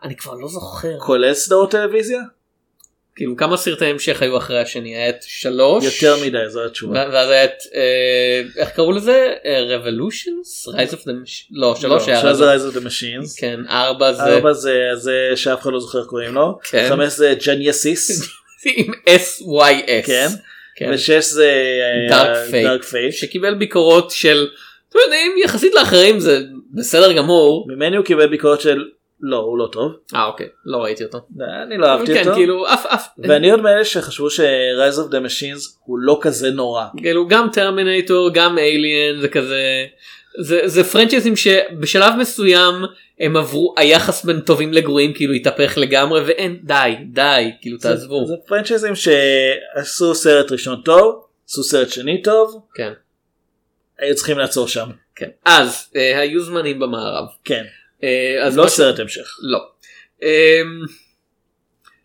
[0.03, 0.99] אני כבר לא זוכר.
[0.99, 2.19] כולל סדרות טלוויזיה?
[3.15, 4.95] כאילו כמה סרטי המשך היו אחרי השני?
[4.95, 5.83] היה את שלוש?
[5.85, 7.05] יותר מדי זו התשובה.
[7.13, 9.33] ואז היה את, אה, איך קראו לזה?
[9.69, 10.67] Revolutions?
[10.67, 11.11] Rise of the
[11.51, 13.35] לא, שלוש היה Rise of- Rise of the Machines.
[13.39, 16.59] כן, ארבע זה ארבע זה זה שאף אחד לא זוכר קוראים לו.
[16.69, 16.85] כן.
[16.89, 18.21] חמש זה Genisys.
[18.75, 20.05] עם SYS.
[20.05, 20.27] כן.
[20.75, 20.91] כן.
[20.93, 21.51] ושש זה.
[22.09, 23.13] Dark Fate.
[23.13, 24.47] שקיבל ביקורות של,
[24.89, 26.39] אתם יודעים, יחסית לאחרים זה
[26.73, 27.65] בסדר גמור.
[27.69, 28.85] ממני הוא קיבל ביקורת של
[29.21, 29.91] לא הוא לא טוב.
[30.15, 31.17] אה אוקיי, לא ראיתי אותו.
[31.63, 32.33] אני לא אהבתי כן, אותו.
[32.33, 33.07] כאילו אף אף.
[33.17, 36.85] ואני עוד מאלה שחשבו ש-Rise of the Machines הוא לא כזה נורא.
[36.97, 39.85] כאילו גם טרמינטור גם אליאן זה כזה
[40.39, 42.73] זה זה פרנצ'ייזים שבשלב מסוים
[43.19, 48.35] הם עברו היחס בין טובים לגרועים כאילו התהפך לגמרי ואין די די כאילו תעזבו זה
[48.47, 52.93] פרנצ'ייזים שעשו סרט ראשון טוב, עשו סרט שני טוב, כן
[53.99, 54.89] היו צריכים לעצור שם.
[55.15, 57.63] כן אז אה, היו זמנים במערב כן.
[58.05, 59.37] אה, אז לא סרט המשך.
[59.41, 59.59] לא.
[60.23, 60.61] אה,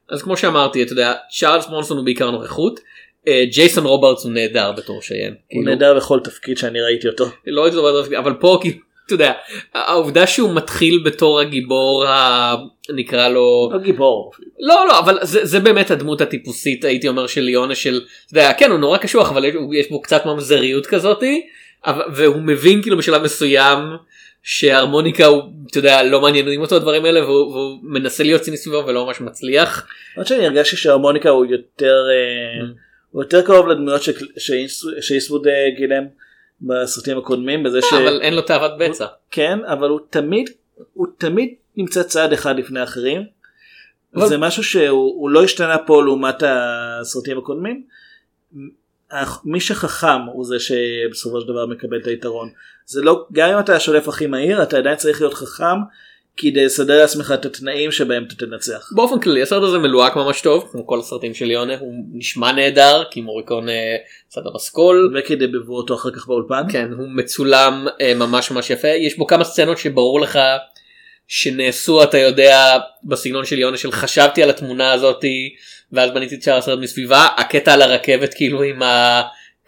[0.09, 2.81] אז כמו שאמרתי אתה יודע צ'ארלס מונסון הוא בעיקר נוכחות
[3.29, 5.31] אה, ג'ייסון רוברטס הוא נהדר בתור שיין.
[5.33, 7.29] הוא כאילו, נהדר בכל תפקיד שאני ראיתי אותו.
[7.47, 9.33] לא הייתי זוכר, אבל פה כאילו אתה יודע
[9.75, 12.05] העובדה שהוא מתחיל בתור הגיבור.
[12.95, 14.33] נקרא לו לא גיבור.
[14.61, 18.53] לא לא אבל זה, זה באמת הדמות הטיפוסית הייתי אומר של ליונה של אתה יודע,
[18.53, 21.47] כן הוא נורא קשוח אבל יש, בו קצת ממזריות כזאתי
[22.15, 23.79] והוא מבין כאילו בשלב מסוים
[24.43, 28.87] שהרמוניקה הוא אתה יודע לא מעניינים אותו הדברים האלה והוא, והוא מנסה להיות ציני סביבו
[28.87, 29.87] ולא ממש מצליח.
[30.17, 32.75] למרות שאני הרגשתי שההרמוניקה הוא יותר אה, Mm.
[33.11, 34.03] הוא יותר קרוב לדמויות
[35.01, 36.05] שאיסווד אה, גילם
[36.61, 37.93] בסרטים הקודמים בזה ש...
[37.93, 39.07] אבל אין לו תאוות בצע.
[39.31, 40.51] כן אבל הוא תמיד
[40.95, 43.23] הוא תמיד נמצא צעד אחד לפני אחרים.
[44.17, 47.83] אבל- זה משהו שהוא הוא לא השתנה פה לעומת הסרטים הקודמים.
[49.45, 52.51] מי שחכם הוא זה שבסופו של דבר מקבל את היתרון.
[52.91, 55.79] זה לא גם אם אתה השולף הכי מהיר אתה עדיין צריך להיות חכם
[56.37, 58.89] כדי לסדר לעצמך את התנאים שבהם אתה תנצח.
[58.95, 63.03] באופן כללי הסרט הזה מלוהק ממש טוב כמו כל הסרטים של ליונה הוא נשמע נהדר
[63.11, 63.97] כי מוריקון אה,
[64.39, 65.15] את הפסקול.
[65.19, 66.63] וכדי ביבו אותו אחר כך באולפן.
[66.73, 70.39] כן הוא מצולם אה, ממש ממש יפה יש בו כמה סצנות שברור לך
[71.29, 75.55] שנעשו אתה יודע בסגנון של יונה של חשבתי על התמונה הזאתי
[75.93, 78.83] ואז בניתי את שאר הסרט מסביבה הקטע על הרכבת כאילו עם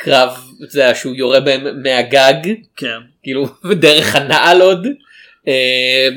[0.02, 0.28] הקרב
[0.64, 2.98] אתה יודע, שהוא יורה בהם מהגג כן.
[3.22, 3.46] כאילו
[3.80, 4.86] דרך הנעל עוד.
[5.48, 6.08] אה,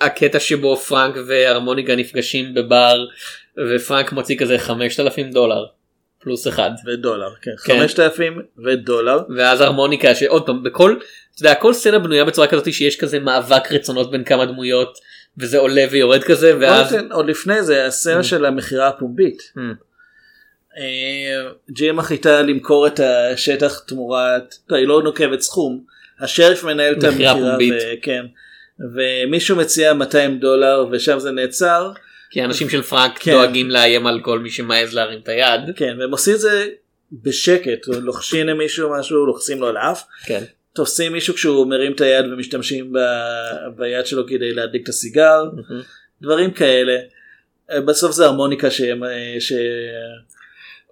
[0.00, 3.04] הקטע שבו פרנק והרמוניקה נפגשים בבר
[3.70, 5.64] ופרנק מוציא כזה 5,000 דולר
[6.22, 6.70] פלוס אחד.
[6.86, 7.28] ודולר.
[7.42, 7.50] כן.
[7.64, 7.72] כן.
[7.78, 9.18] 5,000 ודולר.
[9.36, 10.96] ואז הרמוניקה שעוד פעם בכל
[11.34, 14.98] אתה יודע כל סצנה בנויה בצורה כזאת שיש כזה מאבק רצונות בין כמה דמויות
[15.38, 19.52] וזה עולה ויורד כזה ואז עוד- עוד לפני זה הסצנה של המכירה הפומבית.
[20.78, 25.84] אה, ג'יל מחליטה למכור את השטח תמורת, לא, היא לא נוקבת סכום,
[26.20, 27.76] השריף מנהל את מכירה המכירה.
[27.76, 28.26] ו- כן,
[28.94, 31.92] ומישהו מציע 200 דולר ושם זה נעצר,
[32.30, 33.32] כי האנשים של פרנק כן.
[33.32, 35.60] דואגים לאיים על כל מי שמעז להרים את היד.
[35.76, 36.68] כן, והם עושים את זה
[37.12, 40.44] בשקט, לוחשים למישהו משהו, לוחסים לו על האף, כן.
[40.72, 45.44] תופסים מישהו כשהוא מרים את היד ומשתמשים ב- ביד שלו כדי להדליק את הסיגר,
[46.22, 46.96] דברים כאלה.
[47.70, 48.82] אה, בסוף זה הרמוניקה ש...
[49.38, 49.52] ש...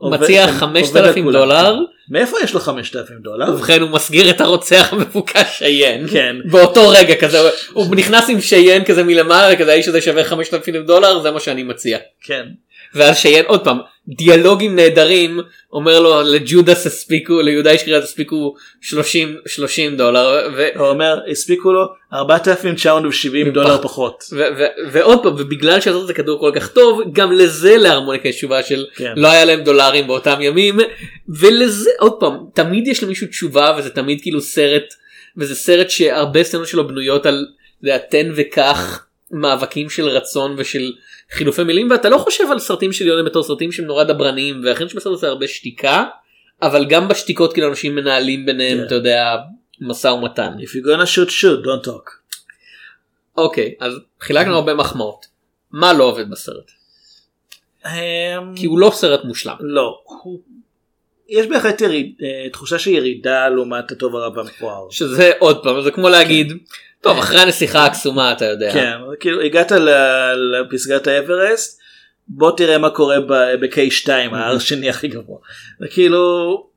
[0.03, 1.33] מציע כן, עובד על 5,000 כולם.
[1.33, 1.77] דולר
[2.11, 3.55] מאיפה יש לו 5,000 דולר?
[3.55, 6.37] ובכן הוא מסגיר את הרוצח המבוקש שיין כן.
[6.45, 7.39] באותו רגע כזה
[7.73, 11.63] הוא נכנס עם שיין כזה מלמעלה כזה האיש הזה שווה 5,000 דולר זה מה שאני
[11.63, 11.99] מציע.
[12.23, 12.47] כן.
[12.95, 13.79] ואז שיין עוד פעם
[14.17, 15.41] דיאלוגים נהדרים
[15.73, 21.73] אומר לו לג'ודס הספיקו ליהודה איש קריאת הספיקו 30 30 דולר ו- הוא אומר הספיקו
[21.73, 24.25] לו 4,970 דולר פחות.
[24.33, 28.29] ו- ו- ועוד פעם ובגלל שעשו את זה כדור כל כך טוב גם לזה להרמוניקה
[28.29, 29.13] יש תשובה של כן.
[29.17, 30.79] לא היה להם דולרים באותם ימים
[31.29, 34.95] ולזה עוד פעם תמיד יש למישהו תשובה וזה תמיד כאילו סרט
[35.37, 37.47] וזה סרט שהרבה סצנות שלו בנויות על
[37.83, 40.93] התן וקח מאבקים של רצון ושל
[41.33, 44.89] חילופי מילים ואתה לא חושב על סרטים של יונה בתור סרטים שהם נורא דברניים ואכן
[44.89, 46.05] שבסרט הזה הרבה שתיקה
[46.63, 48.87] אבל גם בשתיקות כאילו אנשים מנהלים ביניהם כן.
[48.87, 49.37] אתה יודע
[49.81, 50.53] משא ומתן.
[50.59, 52.11] If you're gonna shoot shoot don't talk.
[53.37, 55.27] אוקיי אז חילקנו הרבה מחמאות.
[55.73, 56.71] מה לא עובד בסרט?
[57.87, 57.91] אמ,
[58.57, 59.55] כי הוא לא סרט מושלם.
[59.61, 60.01] לא.
[60.05, 60.41] הוא-
[61.29, 64.87] יש בהחלט יריד- אה, תחושה של ירידה לעומת הטוב הרב והמכוער.
[64.91, 66.53] שזה עוד פעם זה כמו להגיד
[67.01, 68.73] טוב אחרי הנסיכה הקסומה אתה יודע.
[68.73, 68.93] כן.
[69.21, 69.73] כאילו הגעת
[70.61, 71.81] לפסגת האברסט
[72.29, 75.39] בוא תראה מה קורה ב-K2 ההר השני הכי גבוה.
[75.91, 76.69] כאילו.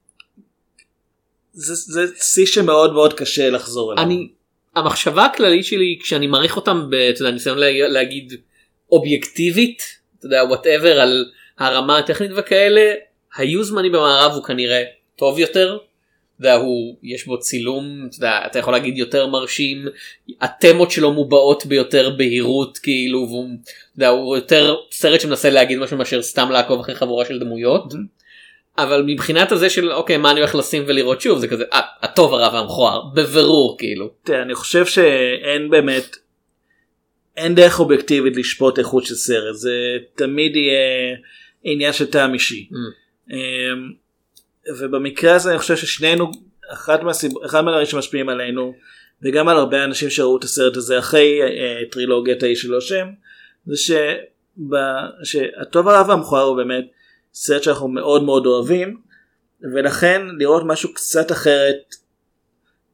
[1.53, 4.03] זה זה שיא שמאוד מאוד קשה לחזור אליו.
[4.03, 4.29] אני
[4.75, 7.57] המחשבה הכללית שלי כשאני מעריך אותם בניסיון
[7.89, 8.33] להגיד
[8.91, 9.83] אובייקטיבית
[10.19, 11.25] אתה יודע whatever על
[11.59, 12.93] הרמה הטכנית וכאלה
[13.35, 14.83] היו זמנים במערב הוא כנראה
[15.15, 15.77] טוב יותר
[16.47, 19.85] יודע, הוא יש בו צילום אתה, יודע, אתה יכול להגיד יותר מרשים
[20.41, 25.97] התמות שלו מובעות ביותר בהירות כאילו והוא אתה יודע, הוא יותר סרט שמנסה להגיד משהו
[25.97, 27.93] מאשר סתם לעקוב אחרי חבורה של דמויות.
[28.77, 32.33] אבל מבחינת הזה של אוקיי מה אני הולך לשים ולראות שוב זה כזה אה, הטוב
[32.33, 34.09] הרע והמכוער בבירור כאילו.
[34.23, 36.15] תראה, אני חושב שאין באמת
[37.37, 41.15] אין דרך אובייקטיבית לשפוט איכות של סרט זה תמיד יהיה
[41.63, 42.69] עניין של טעם אישי.
[42.71, 43.33] Mm.
[44.69, 46.31] ובמקרה הזה אני חושב ששנינו
[46.73, 47.31] אחד מהסיב...
[47.45, 48.73] אחד מהדברים שמשפיעים עלינו
[49.23, 53.07] וגם על הרבה אנשים שראו את הסרט הזה אחרי אה, טרילוגיית האיש שלו שם
[53.65, 54.15] זה שב...
[55.23, 56.85] שהטוב הרע והמכוער הוא באמת
[57.33, 59.01] סרט שאנחנו מאוד מאוד אוהבים
[59.73, 61.95] ולכן לראות משהו קצת אחרת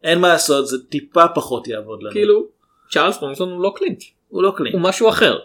[0.03, 2.11] אין מה לעשות זה טיפה פחות יעבוד לנו.
[2.11, 2.47] כאילו
[2.91, 4.73] צ'ארלס מונסון הוא לא קלינט הוא לא קלינט.
[4.73, 5.39] הוא משהו אחר.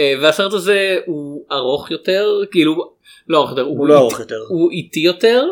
[0.00, 2.92] אה, והסרט הזה הוא ארוך יותר כאילו
[3.28, 4.40] לא ארוך יותר הוא לא איטי- ארוך יותר.
[4.48, 5.44] הוא איטי יותר.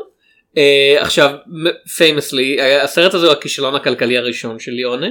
[0.56, 1.30] אה, עכשיו
[1.96, 5.06] פיימסלי הסרט הזה הוא הכישלון הכלכלי הראשון של ליאונה.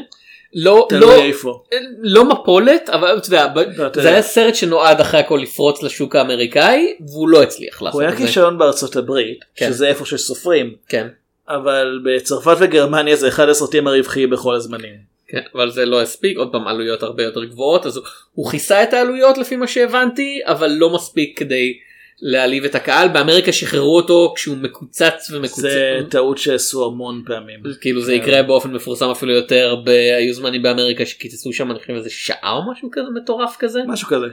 [0.58, 1.64] לא לא איפה.
[2.02, 4.10] לא מפולת אבל אתה יודע לא, זה.
[4.10, 8.18] היה סרט שנועד אחרי הכל לפרוץ לשוק האמריקאי והוא לא הצליח לעשות הוא היה את
[8.18, 8.26] זה.
[8.26, 9.70] כישלון בארצות הברית כן.
[9.70, 11.08] שזה איפה שסופרים כן.
[11.50, 14.96] אבל בצרפת וגרמניה זה אחד הסרטים הרווחיים בכל הזמנים.
[15.28, 18.84] כן, אבל זה לא הספיק עוד פעם עלויות הרבה יותר גבוהות אז הוא- הוא כיסה
[18.84, 21.74] את העלויות לפי מה שהבנתי אבל לא מספיק כדי
[22.22, 27.60] להעליב את הקהל באמריקה שחררו אותו כשהוא מקוצץ ומקוצץ זה טעות שעשו המון פעמים.
[27.82, 28.18] כאילו זה כן.
[28.18, 29.76] יקרה באופן מפורסם אפילו יותר
[30.18, 34.08] היו זמנים באמריקה שקיצצו שם אני חושב איזה שעה או משהו כזה מטורף כזה משהו
[34.08, 34.26] כזה.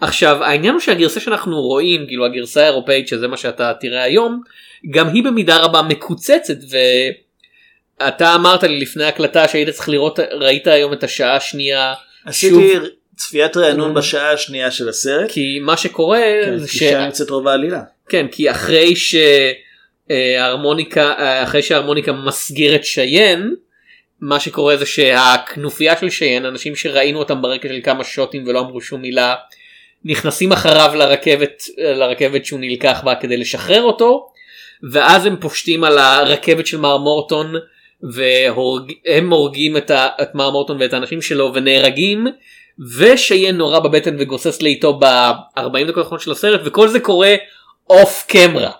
[0.00, 4.42] עכשיו העניין הוא שהגרסה שאנחנו רואים כאילו הגרסה האירופאית שזה מה שאתה תראה היום
[4.90, 6.58] גם היא במידה רבה מקוצצת
[8.00, 12.72] ואתה אמרת לי לפני הקלטה שהיית צריך לראות ראית היום את השעה השנייה עשיתי
[13.16, 13.56] צפיית.
[13.56, 15.30] רענון בשעה השנייה של הסרט.
[15.30, 16.82] כי מה שקורה כן, זה כי ש...
[16.82, 17.82] שם נמצאת רוב העלילה.
[18.08, 18.94] כן כי אחרי
[20.08, 23.54] שההרמוניקה אחרי שההרמוניקה מסגיר את שיין
[24.20, 28.80] מה שקורה זה שהכנופיה של שיין אנשים שראינו אותם ברקע של כמה שוטים ולא אמרו
[28.80, 29.34] שום מילה
[30.04, 34.28] נכנסים אחריו לרכבת לרכבת שהוא נלקח בה כדי לשחרר אותו
[34.92, 37.54] ואז הם פושטים על הרכבת של מר מורטון
[38.02, 42.26] והם הורגים את, ה, את מר מורטון ואת האנשים שלו ונהרגים
[42.96, 47.34] ושיין נורא בבטן וגוסס לאיתו ב-40 דקות האחרונות של הסרט וכל זה קורה
[47.90, 48.70] אוף קמרה.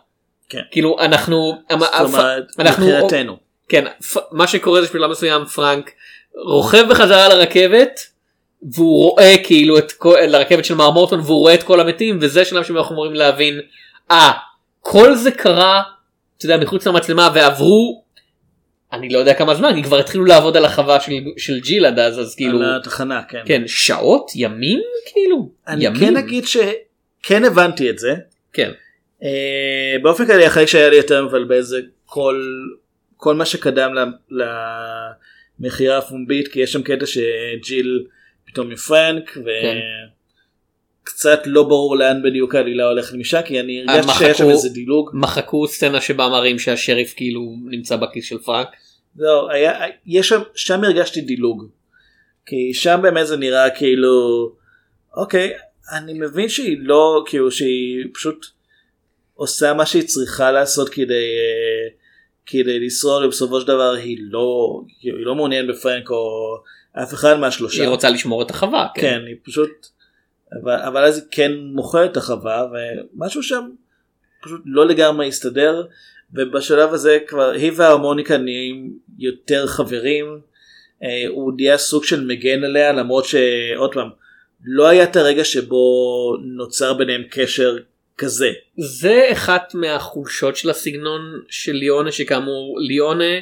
[0.48, 0.60] כן.
[0.70, 3.36] כאילו אנחנו זאת אומרת, מבחינתנו.
[3.68, 3.84] כן
[4.32, 5.90] מה שקורה זה שבשלב מסוים פרנק
[6.34, 8.00] רוכב בחזרה לרכבת
[8.72, 12.44] והוא רואה כאילו את כל לרכבת של מר מורטון והוא רואה את כל המתים וזה
[12.44, 13.60] שלב שבו אנחנו אמורים להבין
[14.10, 14.32] אה
[14.80, 15.82] כל זה קרה
[16.38, 18.04] אתה יודע מחוץ למצלמה ועברו
[18.98, 21.98] אני לא יודע כמה זמן כי כבר התחילו לעבוד על החווה של, של ג'יל עד
[21.98, 23.42] אז אז כאילו על התחנה כן.
[23.46, 24.80] כן שעות ימים
[25.12, 28.14] כאילו אני ימים כן אגיד שכן הבנתי את זה.
[28.52, 28.70] כן
[29.22, 32.42] אה, באופן כללי אחרי שהיה לי יותר מבלבל זה כל
[33.16, 33.90] כל מה שקדם
[35.60, 38.04] למכירה הפומבית כי יש שם קטע שג'יל
[38.46, 39.40] פתאום עם פרנק כן.
[41.02, 44.68] וקצת לא ברור לאן בדיוק העלילה הולכת משם כי אני הרגשתי מחקו- שהיה שם איזה
[44.68, 45.10] דילוג.
[45.14, 48.68] מחקו סצנה שבה מראים שהשריף כאילו נמצא בכיס של פרנק
[49.18, 49.72] לא, היה,
[50.06, 51.66] יש שם, שם הרגשתי דילוג.
[52.46, 54.52] כי שם באמת זה נראה כאילו,
[55.16, 55.52] אוקיי,
[55.92, 58.46] אני מבין שהיא לא, כאילו שהיא פשוט
[59.34, 61.88] עושה מה שהיא צריכה לעשות כדי, אה,
[62.46, 66.56] כדי לשרוד, ובסופו של דבר היא לא, כאילו, היא לא מעוניינת בפרנק או
[66.92, 67.82] אף אחד מהשלושה.
[67.82, 69.00] היא רוצה לשמור את החווה כן.
[69.00, 69.86] כן, היא פשוט,
[70.62, 73.70] אבל, אבל אז היא כן מוכרת את החווה, ומשהו שם
[74.42, 75.86] פשוט לא לגמרי הסתדר,
[76.34, 80.40] ובשלב הזה כבר היא וההרמוניקה נהיים יותר חברים,
[81.02, 84.08] אה, הוא נהיה סוג של מגן עליה, למרות שעוד פעם,
[84.64, 87.76] לא היה את הרגע שבו נוצר ביניהם קשר
[88.18, 88.52] כזה.
[88.76, 93.40] זה אחת מהחולשות של הסגנון של ליאונה שכאמור ליאונה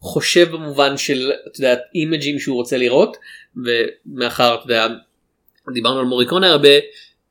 [0.00, 3.16] חושב במובן של אתה יודע אימג'ים שהוא רוצה לראות
[3.56, 4.88] ומאחר אתה יודע
[5.74, 6.68] דיברנו על מוריקונה הרבה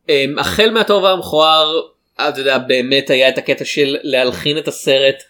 [0.09, 1.81] אמ, החל מהטוב והמכוער
[2.15, 5.23] אתה יודע באמת היה את הקטע של להלחין את הסרט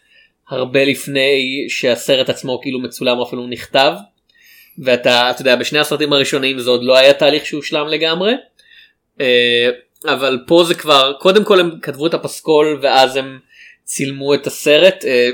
[0.50, 3.94] הרבה לפני שהסרט עצמו כאילו מצולם או אפילו נכתב
[4.78, 8.34] ואתה אתה יודע בשני הסרטים הראשונים זה עוד לא היה תהליך שהושלם לגמרי.
[9.22, 9.70] אה,
[10.06, 13.40] אבל פה זה כבר קודם כל הם כתבו את הפסקול ואז הם
[13.84, 15.06] צילמו את הסרט.
[15.06, 15.30] אה,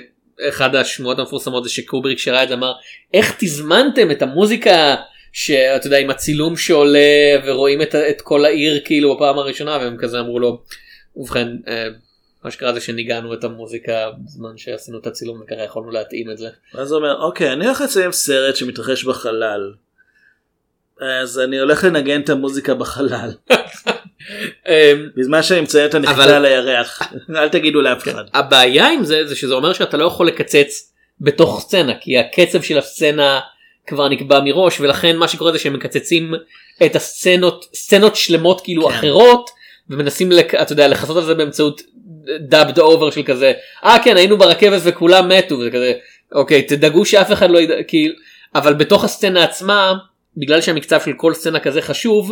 [0.49, 2.73] אחד השמועות המפורסמות זה שקובריק שראה את זה אמר
[3.13, 4.95] איך תזמנתם את המוזיקה
[5.33, 6.99] שאתה יודע עם הצילום שעולה
[7.45, 10.61] ורואים את, את כל העיר כאילו בפעם הראשונה והם כזה אמרו לו
[11.19, 11.87] ובכן אה,
[12.43, 16.49] מה שקרה זה שניגענו את המוזיקה בזמן שעשינו את הצילום וככה יכולנו להתאים את זה.
[16.73, 19.73] ואז הוא אומר, אוקיי, אני הולך לצלם סרט שמתרחש בחלל.
[21.01, 23.31] אז אני הולך לנגן את המוזיקה בחלל.
[24.67, 27.01] אה, בזמן שאני מציין את הנחיתה על הירח.
[27.35, 28.23] אל תגידו לאף אחד.
[28.33, 32.77] הבעיה עם זה זה שזה אומר שאתה לא יכול לקצץ בתוך סצנה כי הקצב של
[32.77, 33.39] הסצנה
[33.87, 36.33] כבר נקבע מראש ולכן מה שקורה זה שהם מקצצים
[36.85, 38.93] את הסצנות סצנות שלמות כאילו כן.
[38.93, 39.49] אחרות
[39.89, 41.81] ומנסים לק- אתה יודע לכסות על זה באמצעות
[42.39, 45.93] dubbed over של כזה אה כן היינו ברכבת וכולם מתו וזה כזה
[46.31, 48.13] אוקיי תדאגו שאף אחד לא ידע כאילו
[48.55, 49.93] אבל בתוך הסצנה עצמה
[50.37, 52.31] בגלל שהמקצב של כל סצנה כזה חשוב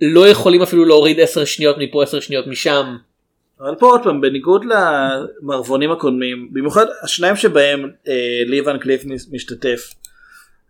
[0.00, 2.96] לא יכולים אפילו להוריד 10 שניות מפה 10 שניות משם
[3.60, 8.12] אבל פה עוד פעם בניגוד למערבונים הקודמים במיוחד השניים שבהם אה,
[8.46, 9.90] לי ון קליף מש- משתתף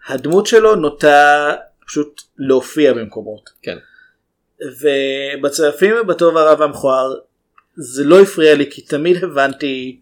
[0.09, 1.53] הדמות שלו נוטה
[1.87, 3.77] פשוט להופיע במקומות כן.
[4.81, 7.15] ובצלפים בטוב הרע והמכוער
[7.77, 10.01] זה לא הפריע לי כי תמיד הבנתי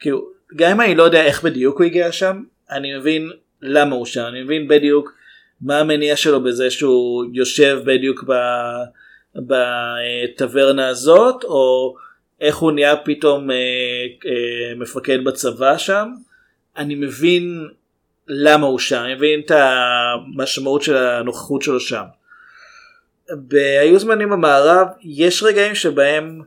[0.00, 3.30] כאילו גם אם אני לא יודע איך בדיוק הוא הגיע שם אני מבין
[3.62, 5.12] למה הוא שם אני מבין בדיוק
[5.60, 8.24] מה המניע שלו בזה שהוא יושב בדיוק
[9.36, 11.94] בטברנה הזאת או
[12.40, 13.56] איך הוא נהיה פתאום אה,
[14.26, 16.08] אה, מפקד בצבא שם
[16.76, 17.68] אני מבין
[18.28, 22.04] למה הוא שם אני מבין את המשמעות של הנוכחות שלו שם.
[23.80, 26.40] היו זמנים במערב יש רגעים שבהם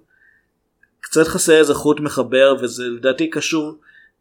[1.02, 3.76] קצת חסר איזה חוט מחבר וזה לדעתי קשור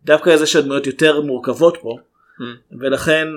[0.05, 1.97] דווקא לזה שהדמויות יותר מורכבות פה
[2.41, 2.43] Mm.
[2.81, 3.29] ולכן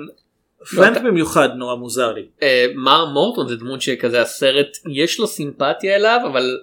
[0.76, 2.26] פרנק אתה- במיוחד נורא מוזר לי.
[2.42, 6.58] אה, מר מורטון זה דמות שכזה הסרט יש לו סימפתיה אליו אבל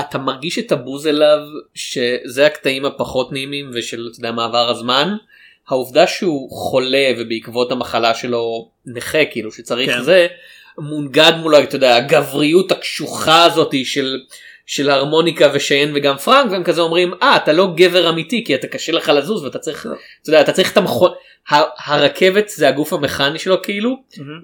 [0.00, 1.38] אתה מרגיש את הבוז אליו
[1.74, 5.16] שזה הקטעים הפחות נעימים ושל אתה יודע מעבר הזמן
[5.68, 10.02] העובדה שהוא חולה ובעקבות המחלה שלו נכה כאילו שצריך כן.
[10.02, 10.26] זה
[10.78, 14.18] מונגד מולו אתה יודע הגבריות הקשוחה הזאתי של.
[14.68, 18.66] של הרמוניקה ושיין וגם פרנק והם כזה אומרים אה אתה לא גבר אמיתי כי אתה
[18.66, 19.86] קשה לך לזוז ואתה צריך
[20.22, 21.10] אתה יודע אתה צריך את המכון
[21.50, 23.96] ה- הרכבת זה הגוף המכני שלו כאילו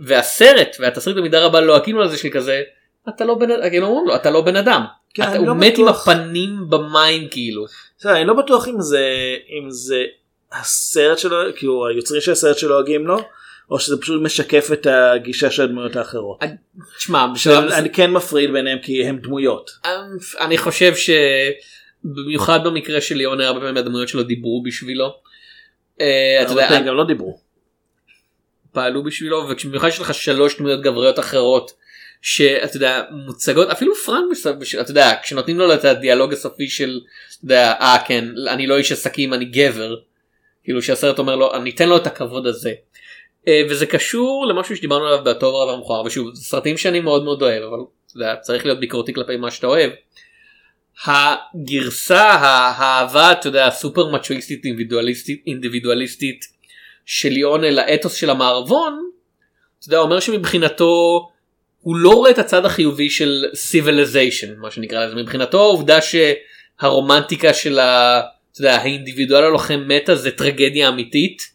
[0.02, 2.62] והסרט והתסריט במידה רבה לועגים לו על זה של כזה
[3.08, 4.82] אתה לא בן אדם כאילו אומרים לו אתה לא בן אדם
[5.14, 6.08] כן, אתה, הוא לא מת עם בטוח.
[6.08, 7.64] הפנים במים כאילו
[7.98, 9.06] בסדר, אני לא בטוח אם זה
[9.58, 10.04] אם זה
[10.52, 13.16] הסרט שלו כאילו היוצרים של הסרט שלו לועגים לו
[13.70, 16.40] או שזה פשוט משקף את הגישה של הדמויות האחרות.
[16.96, 19.70] תשמע בשלב אני כן מפריד ביניהם כי הם דמויות.
[20.40, 20.92] אני חושב
[22.04, 25.14] שבמיוחד במקרה של ליאונר הרבה פעמים הדמויות שלו דיברו בשבילו.
[26.00, 27.40] אה, אתה יודע, גם לא דיברו.
[28.72, 31.72] פעלו בשבילו ובמיוחד יש לך שלוש דמויות גבריות אחרות
[32.22, 37.00] שאתה יודע מוצגות אפילו פרנק בסוף אתה יודע כשנותנים לו את הדיאלוג הסופי של
[37.36, 39.96] אתה יודע אה כן אני לא איש עסקים אני גבר
[40.64, 42.72] כאילו שהסרט אומר לו אני אתן לו את הכבוד הזה.
[43.48, 47.42] אה, וזה קשור למשהו שדיברנו עליו בטוב רב המכוער ושוב זה סרטים שאני מאוד מאוד
[47.42, 47.78] אוהב אבל
[48.14, 49.90] יודע, צריך להיות ביקורתי כלפי מה שאתה אוהב.
[51.06, 56.44] הגרסה האהבה אתה יודע הסופר מצ'ואיסטית אינדיבידואליסטית אינדיבידואליסטית
[57.06, 59.10] של ליאון אל האתוס של המערבון.
[59.78, 61.28] אתה יודע אומר שמבחינתו
[61.80, 67.78] הוא לא רואה את הצד החיובי של civilization מה שנקרא לזה מבחינתו העובדה שהרומנטיקה של
[67.78, 68.20] ה...
[68.52, 71.51] אתה יודע, האינדיבידואל הלוחם מתה זה טרגדיה אמיתית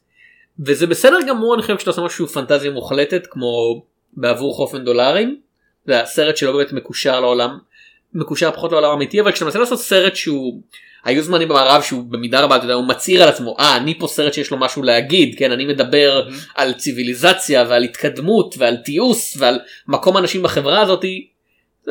[0.65, 3.81] וזה בסדר גמור אני חושב שאתה עושה משהו פנטזיה מוחלטת כמו
[4.13, 5.39] בעבור חופן דולרים.
[5.85, 7.57] זה הסרט שלא באמת מקושר לעולם
[8.13, 10.61] מקושר פחות לעולם האמיתי אבל כשאתה מנסה לעשות סרט שהוא
[11.03, 14.07] היו זמנים במערב שהוא במידה רבה אתה יודע הוא מצהיר על עצמו אה אני פה
[14.07, 19.59] סרט שיש לו משהו להגיד כן אני מדבר על ציוויליזציה ועל התקדמות ועל תיעוש ועל
[19.87, 21.05] מקום אנשים בחברה הזאת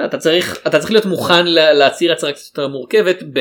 [0.05, 3.41] אתה, צריך אתה צריך להיות מוכן לה- להצהיר הצהרה קצת יותר מורכבת ב...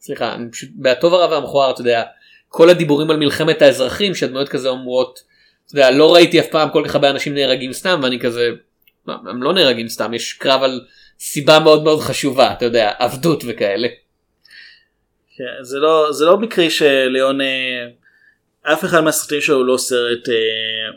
[0.00, 2.02] סליחה אני פשוט בטוב הרע והמכוער אתה יודע
[2.56, 5.22] כל הדיבורים על מלחמת האזרחים שהדמויות כזה אומרות
[5.66, 8.50] אתה יודע לא ראיתי אף פעם כל כך הרבה אנשים נהרגים סתם ואני כזה
[9.06, 10.80] "מה, הם לא נהרגים סתם יש קרב על
[11.18, 13.88] סיבה מאוד מאוד חשובה אתה יודע עבדות וכאלה.
[15.36, 17.86] כן, זה לא זה לא מקרי שליאון אה,
[18.62, 20.34] אף אחד מהסרטים שלו הוא לא סרט אה,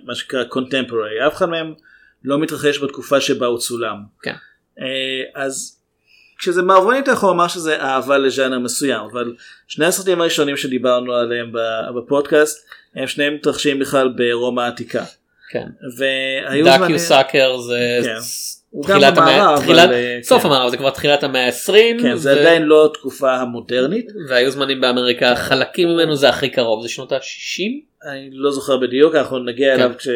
[0.04, 1.74] מה שנקרא קונטמפוררי אף אחד מהם
[2.24, 3.98] לא מתרחש בתקופה שבה הוא צולם.
[4.22, 4.36] כן.
[4.80, 5.77] אה, אז
[6.38, 9.34] כשזה מערבוני אתה יכול לומר שזה אהבה לז'אנר מסוים אבל
[9.68, 11.52] שני הסרטים הראשונים שדיברנו עליהם
[11.98, 15.04] בפודקאסט הם שניהם מתרחשים בכלל ברומא העתיקה.
[15.50, 15.66] כן.
[16.64, 18.18] דקיו סאקר זה כן.
[18.84, 20.48] תחילת המאה, תחילת, אבל, אה, סוף כן.
[20.48, 25.36] המערב זה כבר תחילת המאה ה-20 כן, זה עדיין לא התקופה המודרנית והיו זמנים באמריקה
[25.36, 27.62] חלקים ממנו זה הכי קרוב זה שנות ה-60
[28.12, 29.82] אני לא זוכר בדיוק אנחנו נגיע כן.
[29.82, 30.08] אליו כש...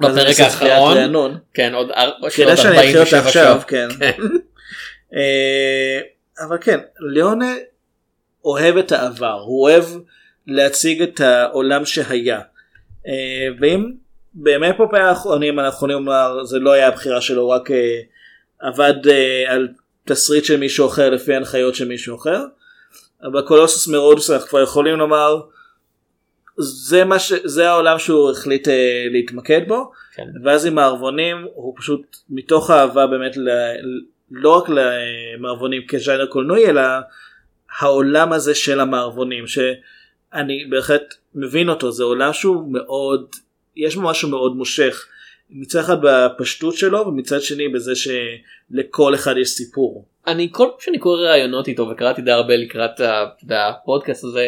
[0.00, 1.38] בפרק האחרון.
[1.54, 3.64] כן עוד אר- של כדאי שאני אתחיל אותה 47 עכשיו שעות.
[3.64, 3.88] כן.
[3.98, 4.22] כן.
[5.14, 6.00] אה,
[6.46, 7.54] אבל כן ליאונה
[8.44, 9.84] אוהב את העבר הוא אוהב
[10.46, 12.40] להציג את העולם שהיה
[13.06, 13.92] אה, ואם
[14.34, 18.00] בימי פופאי האחרונים אנחנו יכולים לומר זה לא היה הבחירה שלו רק אה,
[18.60, 18.94] עבד
[19.48, 19.68] על
[20.04, 22.44] תסריט של מישהו אחר לפי הנחיות של מישהו אחר.
[23.22, 25.40] אבל בקולוסוס מרודוס אנחנו כבר יכולים לומר
[26.58, 27.32] זה מה ש...
[27.44, 28.68] זה העולם שהוא החליט
[29.10, 30.22] להתמקד בו כן.
[30.44, 33.36] ואז עם מערבונים הוא פשוט מתוך אהבה באמת.
[34.32, 36.82] לא רק למערבונים כז'אנר קולנועי אלא
[37.80, 39.44] העולם הזה של המערבונים
[40.34, 43.26] אני בהחלט מבין אותו זה עולם שהוא מאוד
[43.76, 45.06] יש בו משהו מאוד מושך
[45.50, 50.06] מצד אחד בפשטות שלו ומצד שני בזה שלכל אחד יש סיפור.
[50.26, 53.00] אני כל פעם שאני קורא ראיונות איתו וקראתי די הרבה לקראת
[53.50, 54.46] הפודקאסט הזה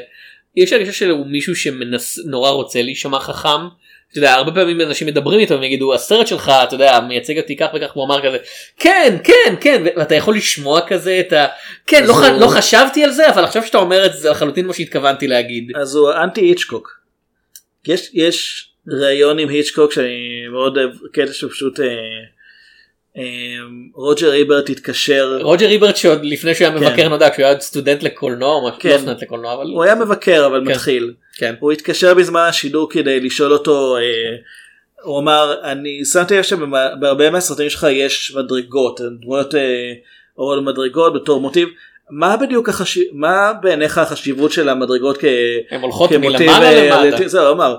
[0.57, 3.69] יש הרגשה שהוא מישהו שנורא רוצה להישמע חכם.
[4.15, 7.57] אתה יודע, הרבה פעמים אנשים מדברים איתו והם יגידו הסרט שלך אתה יודע מייצג אותי
[7.57, 8.39] כך וכך והוא אמר כזה
[8.79, 11.47] כן כן כן ואתה יכול לשמוע כזה את ה...
[11.87, 12.13] כן לא.
[12.13, 15.73] הוא- לא חשבתי על זה אבל עכשיו שאתה אומר את זה לחלוטין מה שהתכוונתי להגיד.
[15.77, 17.01] אז הוא אנטי היצ'קוק.
[17.87, 21.91] יש יש ראיון עם היצ'קוק שאני מאוד אוהב קטע שפשוט אה, אה,
[23.95, 26.85] רוג'ר איברט התקשר רוג'ר היברט שעוד לפני שהוא היה כן.
[26.85, 28.89] מבקר נודע כשהוא היה סטודנט לקולנוע או משהו, כן.
[28.89, 30.71] לא סטודנט לקולנוע אבל הוא היה מבקר אבל כן.
[30.71, 31.13] מתחיל.
[31.37, 31.55] כן.
[31.61, 34.03] הוא התקשר בזמן השידור כדי לשאול אותו, אה,
[35.03, 39.93] הוא אמר, אני שמתי לב שבהרבה מהסרטים שלך יש מדרגות, דמויות אה,
[40.39, 41.69] אור מדרגות בתור מוטיב.
[42.11, 43.05] מה בדיוק החשיב...
[43.13, 45.25] מה בעיניך החשיבות של המדרגות כ...
[45.71, 47.29] הן הולכות מלמעלה אה, למטה.
[47.29, 47.77] זהו, אמר,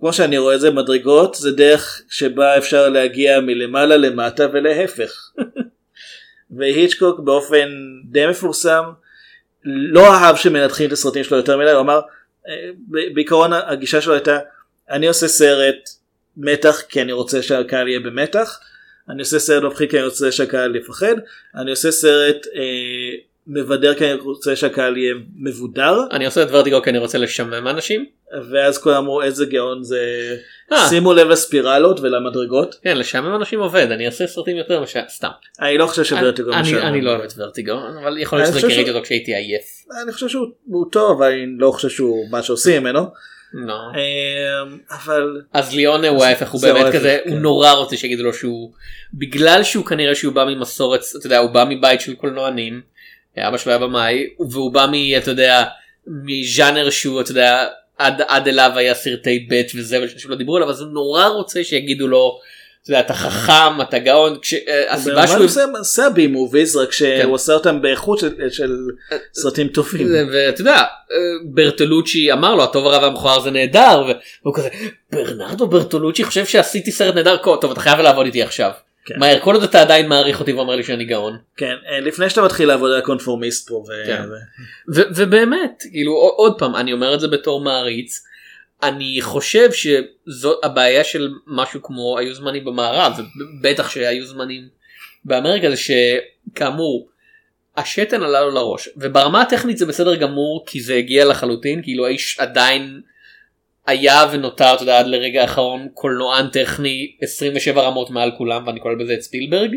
[0.00, 5.30] כמו שאני רואה את זה, מדרגות זה דרך שבה אפשר להגיע מלמעלה למטה ולהפך.
[6.56, 7.68] והיצ'קוק באופן
[8.04, 8.84] די מפורסם
[9.64, 12.00] לא אהב שמנתחים את הסרטים שלו יותר מדי, הוא אמר,
[12.48, 12.70] אה,
[13.14, 14.38] בעיקרון הגישה שלו הייתה,
[14.90, 15.88] אני עושה סרט
[16.36, 18.60] מתח כי אני רוצה שהקהל יהיה במתח,
[19.08, 21.14] אני עושה סרט מפחיד כי אני רוצה שהקהל יפחד,
[21.54, 23.16] אני עושה סרט אה,
[23.46, 27.68] מבדר כי אני רוצה שהקהל יהיה מבודר, אני עושה את ורטיגו כי אני רוצה לשמם
[27.68, 28.06] אנשים.
[28.52, 29.98] ואז כולם אמרו איזה גאון זה,
[30.72, 30.88] אה.
[30.88, 35.28] שימו לב לספירלות ולמדרגות, כן לשמם אנשים עובד אני אעשה סרטים יותר משם סתם.
[35.60, 36.82] אני לא חושב שוורטיגו אני- משעמם.
[36.86, 37.72] אני לא אוהב את ורטיגו
[38.02, 39.64] אבל יכול להיות אני שזה שהוא- אותו כשהייתי עייף.
[40.02, 43.00] אני חושב שהוא הוא טוב, אבל אני לא חושב שהוא מה שעושים ממנו,
[43.54, 43.74] לא.
[43.74, 47.30] אמ, אבל אז ליאונה הוא ההפך הוא באמת כזה כן.
[47.30, 48.72] הוא נורא רוצה שיגידו לו שהוא
[49.14, 52.93] בגלל שהוא כנראה שהוא בא ממסורת אתה יודע הוא בא מבית של קולנוענים.
[53.38, 54.94] אבא שלו היה במאי והוא בא מ...
[55.16, 55.64] אתה יודע
[56.06, 57.66] מז'אנר שהוא אתה יודע
[57.98, 61.64] עד, עד אליו היה סרטי ב' וזה ושאנשים לא דיברו עליו אז הוא נורא רוצה
[61.64, 62.38] שיגידו לו.
[62.82, 64.54] אתה יודע, אתה חכם אתה גאון כש...
[64.54, 65.44] אה, שהוא
[65.80, 67.20] עושה בי מוביז רק כן.
[67.22, 68.18] שהוא עושה אותם באיכות
[68.50, 68.70] של-
[69.34, 70.08] סרטים טובים.
[70.32, 70.86] ואתה יודע אה,
[71.44, 74.04] ברטולוצ'י אמר לו הטוב הרע והמכוער זה נהדר
[74.42, 74.68] והוא כזה
[75.12, 78.70] ברנרדו ברטולוצ'י חושב שעשיתי סרט נהדר טוב אתה חייב לעבוד איתי עכשיו.
[79.04, 79.14] כן.
[79.18, 81.38] מהר כל עוד אתה עדיין מעריך אותי ואומר לי שאני גאון.
[81.56, 83.74] כן, אה, לפני שאתה מתחיל לעבוד על הקונפורמיסט פה.
[83.74, 84.22] ו- כן.
[84.22, 88.24] ו- ו- ובאמת כאילו עוד פעם אני אומר את זה בתור מעריץ.
[88.82, 94.68] אני חושב שזו הבעיה של משהו כמו היו זמנים במערב ובטח שהיו זמנים
[95.24, 97.08] באמריקה זה שכאמור
[97.76, 102.40] השתן עלה לו לראש וברמה הטכנית זה בסדר גמור כי זה הגיע לחלוטין כאילו האיש
[102.40, 103.00] עדיין
[103.86, 109.04] היה ונותר אתה יודע עד לרגע האחרון קולנוען טכני 27 רמות מעל כולם ואני כולל
[109.04, 109.70] בזה את ספילברג.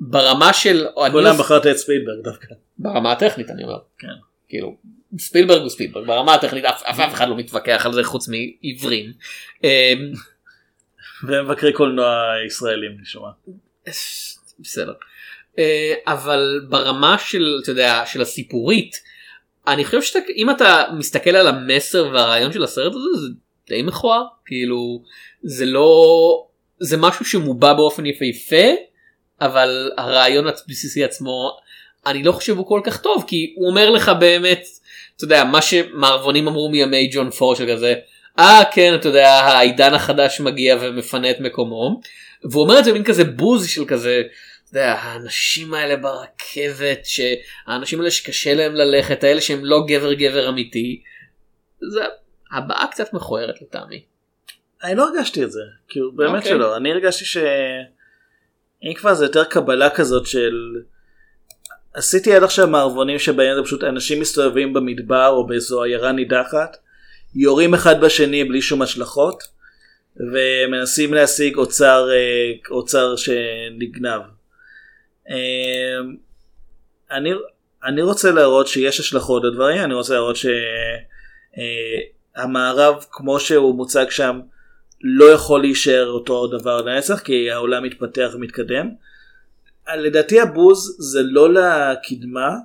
[0.00, 2.46] ברמה של אני כולם לא- בחרת את ספילברג דווקא.
[2.78, 3.78] ברמה הטכנית אני אומר.
[3.98, 4.08] כן.
[4.48, 4.76] כאילו
[5.18, 9.12] ספילברג הוא ספילברג ברמה הטכנית אף, אף, אף אחד לא מתווכח על זה חוץ מעיוורים.
[9.64, 9.68] אמ,
[11.28, 13.28] ומבקרי קולנוע ישראלים נשמע.
[14.60, 14.92] בסדר.
[15.58, 19.02] אה, אבל ברמה של אתה יודע של הסיפורית
[19.68, 23.28] אני חושב שאם אתה מסתכל על המסר והרעיון של הסרט הזה זה
[23.68, 24.22] די מכוער.
[24.46, 25.02] כאילו
[25.42, 25.88] זה לא
[26.80, 28.66] זה משהו שמובע באופן יפהפה
[29.40, 31.56] אבל הרעיון הבסיסי עצמו
[32.06, 34.66] אני לא חושב הוא כל כך טוב כי הוא אומר לך באמת
[35.16, 37.94] אתה יודע מה שמערבונים אמרו מימי ג'ון פור של כזה
[38.38, 42.00] אה כן אתה יודע העידן החדש מגיע ומפנה את מקומו.
[42.44, 44.22] והוא אומר את זה מין כזה בוז של כזה
[44.70, 50.48] אתה יודע, האנשים האלה ברכבת שהאנשים האלה שקשה להם ללכת האלה שהם לא גבר גבר
[50.48, 51.02] אמיתי.
[51.92, 52.00] זה
[52.52, 54.04] הבעה קצת מכוערת לטעמי.
[54.84, 56.50] אני לא הרגשתי את זה, כאילו באמת אוקיי.
[56.50, 57.36] שלא, אני הרגשתי ש...
[58.84, 60.76] אם כבר זה יותר קבלה כזאת של...
[61.94, 66.76] עשיתי עד עכשיו מערבונים שבהם זה פשוט אנשים מסתובבים במדבר או באיזו עיירה נידחת,
[67.34, 69.42] יורים אחד בשני בלי שום השלכות,
[70.16, 74.37] ומנסים להשיג אוצר, אה, אוצר שנגנב.
[75.30, 75.98] אה,
[77.10, 77.30] אני,
[77.84, 80.36] אני רוצה להראות שיש השלכות לדברים, אני רוצה להראות
[82.36, 84.40] שהמערב כמו שהוא מוצג שם
[85.00, 88.90] לא יכול להישאר אותו דבר לנצח כי העולם מתפתח ומתקדם.
[89.96, 92.56] לדעתי הבוז זה לא לקדמה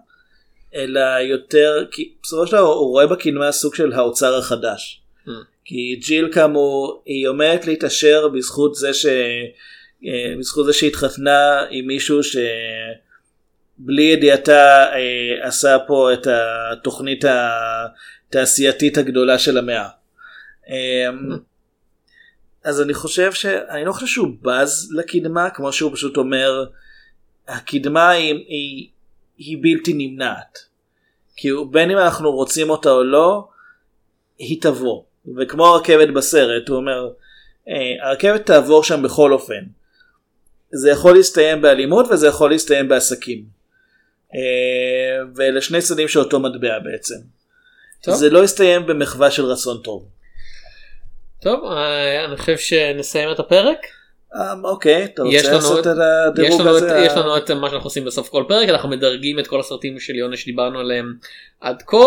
[0.76, 5.01] אלא יותר כי בסופו של דבר הוא רואה בקדמה סוג של האוצר החדש.
[5.28, 5.30] Hmm.
[5.66, 9.05] כי ג'יל כאמור היא עומדת להתעשר בזכות זה ש...
[10.05, 17.25] אה, בזכות זה שהתחתנה עם מישהו שבלי ידיעתה אה, עשה פה את התוכנית
[18.29, 19.89] התעשייתית הגדולה של המאה.
[20.69, 21.09] אה,
[22.63, 23.45] אז אני חושב ש...
[23.45, 26.65] אני לא חושב שהוא בז לקדמה כמו שהוא פשוט אומר
[27.47, 28.89] הקדמה היא, היא,
[29.37, 30.59] היא בלתי נמנעת.
[31.35, 33.47] כי בין אם אנחנו רוצים אותה או לא
[34.37, 35.03] היא תבוא
[35.37, 37.09] וכמו הרכבת בסרט הוא אומר
[38.01, 39.63] הרכבת תעבור שם בכל אופן.
[40.74, 43.43] זה יכול להסתיים באלימות וזה יכול להסתיים בעסקים.
[44.36, 47.15] אה, ואלה שני צדדים של אותו מטבע בעצם.
[48.03, 48.15] טוב.
[48.15, 50.05] זה לא יסתיים במחווה של רצון טוב.
[51.41, 53.78] טוב אה, אני חושב שנסיים את הפרק.
[54.36, 55.93] אה, אוקיי, אתה רוצה לעשות את-
[56.28, 56.99] הדירוג הזה?
[57.05, 60.15] יש לנו את מה שאנחנו עושים בסוף כל פרק אנחנו מדרגים את כל הסרטים של
[60.15, 61.13] יונה שדיברנו עליהם
[61.61, 61.97] עד כה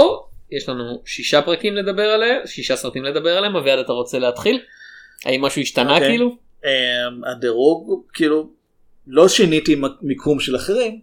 [0.52, 4.60] יש לנו שישה פרקים לדבר עליהם שישה סרטים לדבר עליהם אביעד אתה רוצה להתחיל?
[5.24, 6.08] האם משהו השתנה אוקיי.
[6.08, 6.36] כאילו?
[6.64, 6.70] אה,
[7.30, 8.48] הדירוג כאילו
[9.06, 11.00] לא שיניתי מיקום של אחרים.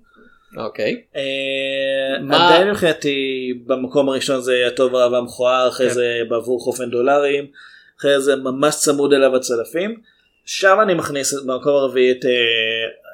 [0.57, 1.01] אוקיי.
[2.21, 3.17] מה- עדיין מבחינתי
[3.65, 5.93] במקום הראשון זה הטוב הרע והמכוער אחרי כן.
[5.93, 7.47] זה בעבור חופן דולרים
[7.99, 9.99] אחרי זה ממש צמוד אליו הצלפים
[10.45, 12.31] שם אני מכניס במקום הרביעי את אה,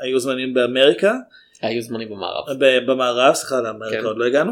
[0.02, 1.14] היו זמנים באמריקה
[1.62, 2.46] היו זמנים במערב.
[2.86, 4.06] במערב סליחה לאמריקה כן.
[4.06, 4.52] עוד לא הגענו.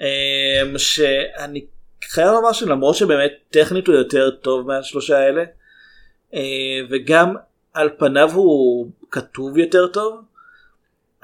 [0.00, 1.64] אה, שאני
[2.04, 5.44] חייב לומר שלמרות שבאמת טכנית הוא יותר טוב מהשלושה האלה
[6.90, 7.34] וגם
[7.74, 10.20] על פניו הוא כתוב יותר טוב.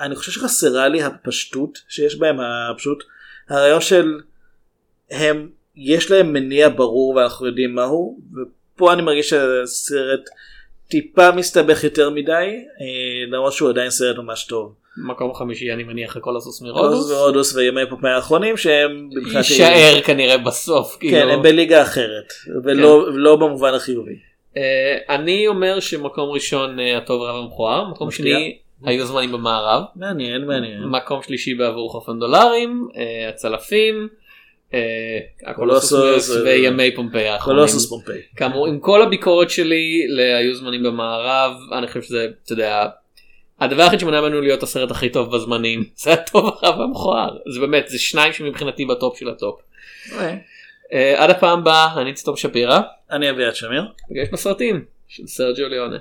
[0.01, 2.37] אני חושב שחסרה לי הפשטות שיש בהם
[2.77, 3.05] פשוט
[3.49, 4.21] הרעיון של
[5.11, 10.29] הם יש להם מניע ברור ואנחנו יודעים מהו ופה אני מרגיש שהסרט
[10.89, 14.75] טיפה מסתבך יותר מדי אה, למרות שהוא עדיין סרט ממש טוב.
[14.97, 17.11] מקום חמישי אני מניח הכל הסוס רודוס מרודוס.
[17.11, 20.97] ורודוס וימי פופאי האחרונים שהם יישאר כנראה בסוף.
[21.01, 21.31] כן כאילו.
[21.31, 22.33] הם בליגה אחרת
[22.65, 24.32] ולא לא במובן החיובי.
[24.57, 28.11] אה, אני אומר שמקום ראשון אה, הטוב הרע המכוער מקום.
[28.11, 29.83] שני היו זמנים במערב.
[29.97, 30.83] מעניין מעניין.
[30.85, 34.09] מקום שלישי בעבור חופן דולרים, אה, הצלפים,
[35.55, 37.59] קולוסוס, הקולוסוס וימי פומפיי האחרונים.
[37.59, 38.21] קולוסוס פומפיי.
[38.37, 42.87] כאמור עם כל הביקורת שלי להיו זמנים במערב אני חושב שזה אתה יודע
[43.61, 47.89] הדבר היחיד שמנע ממנו להיות הסרט הכי טוב בזמנים זה הטוב הרע והמכוער זה באמת
[47.89, 49.61] זה שניים שמבחינתי בטופ של הטופ.
[50.93, 52.81] אה, עד הפעם הבאה אני צטום שפירא
[53.11, 53.85] אני אביעד שמיר.
[54.09, 55.99] פגש בסרטים של סרג'יו ליאונה.